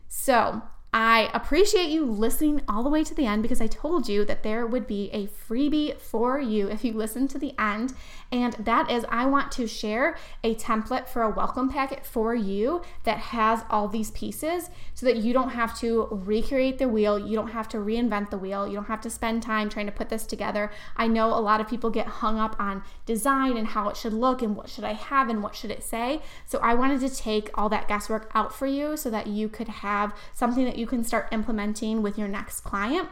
So, 0.07 0.61
I 0.91 1.29
appreciate 1.35 1.89
you 1.89 2.03
listening 2.03 2.61
all 2.67 2.81
the 2.81 2.89
way 2.89 3.03
to 3.03 3.13
the 3.13 3.27
end 3.27 3.43
because 3.43 3.61
I 3.61 3.67
told 3.67 4.09
you 4.09 4.25
that 4.25 4.41
there 4.41 4.65
would 4.65 4.87
be 4.87 5.11
a 5.11 5.27
freebie 5.27 5.99
for 5.99 6.39
you 6.39 6.67
if 6.67 6.83
you 6.83 6.93
listen 6.93 7.27
to 7.27 7.37
the 7.37 7.53
end. 7.59 7.93
And 8.31 8.53
that 8.53 8.91
is, 8.91 9.05
I 9.09 9.25
want 9.25 9.51
to 9.53 9.65
share 9.65 10.15
a 10.43 10.53
template 10.53 11.07
for 11.07 11.23
a 11.23 11.29
welcome 11.29 11.69
packet 11.69 12.05
for 12.05 12.35
you 12.35 12.83
that 13.03 13.17
has 13.17 13.63
all 13.71 13.87
these 13.87 14.11
pieces 14.11 14.69
so 14.93 15.07
that 15.07 15.17
you 15.17 15.33
don't 15.33 15.49
have 15.49 15.77
to 15.79 16.07
recreate 16.11 16.77
the 16.77 16.87
wheel. 16.87 17.17
You 17.17 17.35
don't 17.35 17.49
have 17.49 17.67
to 17.69 17.77
reinvent 17.77 18.29
the 18.29 18.37
wheel. 18.37 18.67
You 18.67 18.75
don't 18.75 18.85
have 18.85 19.01
to 19.01 19.09
spend 19.09 19.41
time 19.41 19.67
trying 19.67 19.87
to 19.87 19.91
put 19.91 20.09
this 20.09 20.27
together. 20.27 20.71
I 20.95 21.07
know 21.07 21.27
a 21.27 21.41
lot 21.41 21.59
of 21.59 21.67
people 21.67 21.89
get 21.89 22.05
hung 22.05 22.37
up 22.37 22.55
on 22.59 22.83
design 23.07 23.57
and 23.57 23.67
how 23.67 23.89
it 23.89 23.97
should 23.97 24.13
look 24.13 24.43
and 24.43 24.55
what 24.55 24.69
should 24.69 24.83
I 24.83 24.93
have 24.93 25.29
and 25.29 25.41
what 25.41 25.55
should 25.55 25.71
it 25.71 25.83
say. 25.83 26.21
So 26.45 26.59
I 26.59 26.75
wanted 26.75 26.99
to 27.01 27.15
take 27.15 27.49
all 27.55 27.69
that 27.69 27.87
guesswork 27.87 28.29
out 28.35 28.53
for 28.53 28.67
you 28.67 28.95
so 28.95 29.09
that 29.09 29.25
you 29.25 29.49
could 29.49 29.69
have 29.69 30.13
something 30.33 30.65
that 30.65 30.77
you 30.77 30.85
can 30.85 31.03
start 31.03 31.29
implementing 31.31 32.03
with 32.03 32.17
your 32.17 32.27
next 32.27 32.61
client 32.61 33.09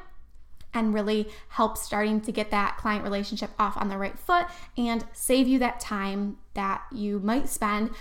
and 0.73 0.93
really 0.93 1.30
help 1.49 1.77
starting 1.77 2.21
to 2.21 2.32
get 2.32 2.51
that 2.51 2.77
client 2.77 3.03
relationship 3.03 3.51
off 3.58 3.77
on 3.77 3.89
the 3.89 3.97
right 3.97 4.17
foot 4.17 4.47
and 4.77 5.06
save 5.13 5.47
you 5.47 5.60
that 5.60 5.80
time 5.80 6.38
that 6.53 6.82
you 6.91 7.19
might 7.19 7.49
spend 7.49 7.91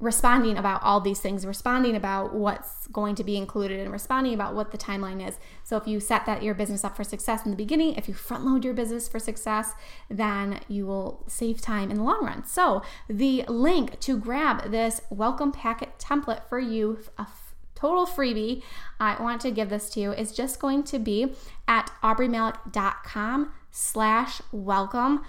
responding 0.00 0.58
about 0.58 0.82
all 0.82 1.00
these 1.00 1.20
things, 1.20 1.46
responding 1.46 1.96
about 1.96 2.34
what's 2.34 2.86
going 2.88 3.14
to 3.14 3.24
be 3.24 3.36
included, 3.36 3.80
and 3.80 3.92
responding 3.92 4.34
about 4.34 4.54
what 4.54 4.70
the 4.70 4.78
timeline 4.78 5.26
is. 5.26 5.38
So, 5.62 5.76
if 5.76 5.86
you 5.86 6.00
set 6.00 6.26
that 6.26 6.42
your 6.42 6.54
business 6.54 6.84
up 6.84 6.96
for 6.96 7.04
success 7.04 7.44
in 7.44 7.50
the 7.50 7.56
beginning, 7.56 7.94
if 7.94 8.08
you 8.08 8.14
front 8.14 8.44
load 8.44 8.64
your 8.64 8.74
business 8.74 9.08
for 9.08 9.18
success, 9.18 9.72
then 10.10 10.60
you 10.68 10.86
will 10.86 11.24
save 11.26 11.60
time 11.60 11.90
in 11.90 11.96
the 11.96 12.02
long 12.02 12.24
run. 12.24 12.44
So, 12.44 12.82
the 13.08 13.44
link 13.48 13.98
to 14.00 14.18
grab 14.18 14.70
this 14.70 15.00
welcome 15.10 15.52
packet 15.52 15.98
template 15.98 16.48
for 16.48 16.58
you, 16.58 16.98
a 17.16 17.26
total 17.74 18.06
freebie 18.06 18.62
I 19.00 19.20
want 19.22 19.40
to 19.42 19.50
give 19.50 19.70
this 19.70 19.90
to 19.90 20.00
you 20.00 20.12
is 20.12 20.32
just 20.32 20.60
going 20.60 20.84
to 20.84 20.98
be 20.98 21.34
at 21.66 21.90
aubreemalick.com 22.02 23.52
slash 23.70 24.40
welcome. 24.52 25.24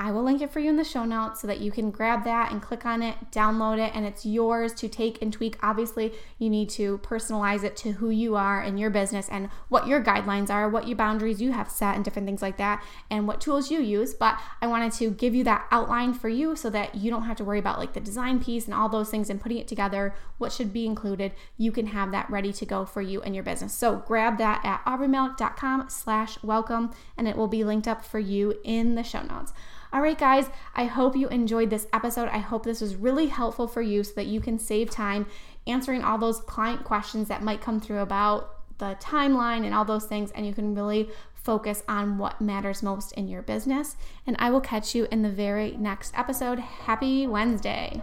I 0.00 0.12
will 0.12 0.22
link 0.22 0.40
it 0.40 0.50
for 0.50 0.60
you 0.60 0.70
in 0.70 0.76
the 0.76 0.82
show 0.84 1.04
notes 1.04 1.42
so 1.42 1.46
that 1.46 1.60
you 1.60 1.70
can 1.70 1.90
grab 1.90 2.24
that 2.24 2.50
and 2.50 2.62
click 2.62 2.86
on 2.86 3.02
it, 3.02 3.16
download 3.30 3.78
it, 3.78 3.94
and 3.94 4.06
it's 4.06 4.24
yours 4.24 4.72
to 4.76 4.88
take 4.88 5.20
and 5.20 5.30
tweak. 5.30 5.58
Obviously, 5.62 6.14
you 6.38 6.48
need 6.48 6.70
to 6.70 6.96
personalize 6.98 7.64
it 7.64 7.76
to 7.76 7.92
who 7.92 8.08
you 8.08 8.34
are 8.34 8.62
and 8.62 8.80
your 8.80 8.88
business 8.88 9.28
and 9.28 9.50
what 9.68 9.86
your 9.86 10.02
guidelines 10.02 10.48
are, 10.48 10.70
what 10.70 10.88
your 10.88 10.96
boundaries 10.96 11.42
you 11.42 11.52
have 11.52 11.70
set, 11.70 11.96
and 11.96 12.02
different 12.02 12.24
things 12.24 12.40
like 12.40 12.56
that, 12.56 12.82
and 13.10 13.28
what 13.28 13.42
tools 13.42 13.70
you 13.70 13.78
use. 13.78 14.14
But 14.14 14.40
I 14.62 14.68
wanted 14.68 14.92
to 14.92 15.10
give 15.10 15.34
you 15.34 15.44
that 15.44 15.66
outline 15.70 16.14
for 16.14 16.30
you 16.30 16.56
so 16.56 16.70
that 16.70 16.94
you 16.94 17.10
don't 17.10 17.24
have 17.24 17.36
to 17.36 17.44
worry 17.44 17.58
about 17.58 17.78
like 17.78 17.92
the 17.92 18.00
design 18.00 18.42
piece 18.42 18.64
and 18.64 18.72
all 18.72 18.88
those 18.88 19.10
things 19.10 19.28
and 19.28 19.38
putting 19.38 19.58
it 19.58 19.68
together, 19.68 20.14
what 20.38 20.50
should 20.50 20.72
be 20.72 20.86
included. 20.86 21.32
You 21.58 21.72
can 21.72 21.88
have 21.88 22.10
that 22.12 22.30
ready 22.30 22.54
to 22.54 22.64
go 22.64 22.86
for 22.86 23.02
you 23.02 23.20
and 23.20 23.34
your 23.34 23.44
business. 23.44 23.74
So 23.74 23.96
grab 23.96 24.38
that 24.38 24.64
at 24.64 24.82
aubreemalick.com 24.86 25.90
slash 25.90 26.42
welcome, 26.42 26.90
and 27.18 27.28
it 27.28 27.36
will 27.36 27.48
be 27.48 27.64
linked 27.64 27.86
up 27.86 28.02
for 28.02 28.18
you 28.18 28.58
in 28.64 28.94
the 28.94 29.02
show 29.02 29.20
notes. 29.20 29.52
All 29.92 30.00
right, 30.00 30.18
guys, 30.18 30.46
I 30.74 30.84
hope 30.84 31.16
you 31.16 31.28
enjoyed 31.28 31.70
this 31.70 31.88
episode. 31.92 32.28
I 32.28 32.38
hope 32.38 32.64
this 32.64 32.80
was 32.80 32.94
really 32.94 33.26
helpful 33.26 33.66
for 33.66 33.82
you 33.82 34.04
so 34.04 34.12
that 34.14 34.26
you 34.26 34.40
can 34.40 34.58
save 34.58 34.88
time 34.88 35.26
answering 35.66 36.02
all 36.02 36.16
those 36.16 36.40
client 36.40 36.84
questions 36.84 37.28
that 37.28 37.42
might 37.42 37.60
come 37.60 37.80
through 37.80 37.98
about 37.98 38.78
the 38.78 38.96
timeline 39.00 39.64
and 39.64 39.74
all 39.74 39.84
those 39.84 40.06
things, 40.06 40.30
and 40.30 40.46
you 40.46 40.54
can 40.54 40.74
really 40.74 41.10
focus 41.34 41.82
on 41.88 42.18
what 42.18 42.40
matters 42.40 42.82
most 42.82 43.12
in 43.12 43.26
your 43.26 43.42
business. 43.42 43.96
And 44.26 44.36
I 44.38 44.50
will 44.50 44.60
catch 44.60 44.94
you 44.94 45.08
in 45.10 45.22
the 45.22 45.30
very 45.30 45.72
next 45.72 46.16
episode. 46.16 46.58
Happy 46.60 47.26
Wednesday. 47.26 48.02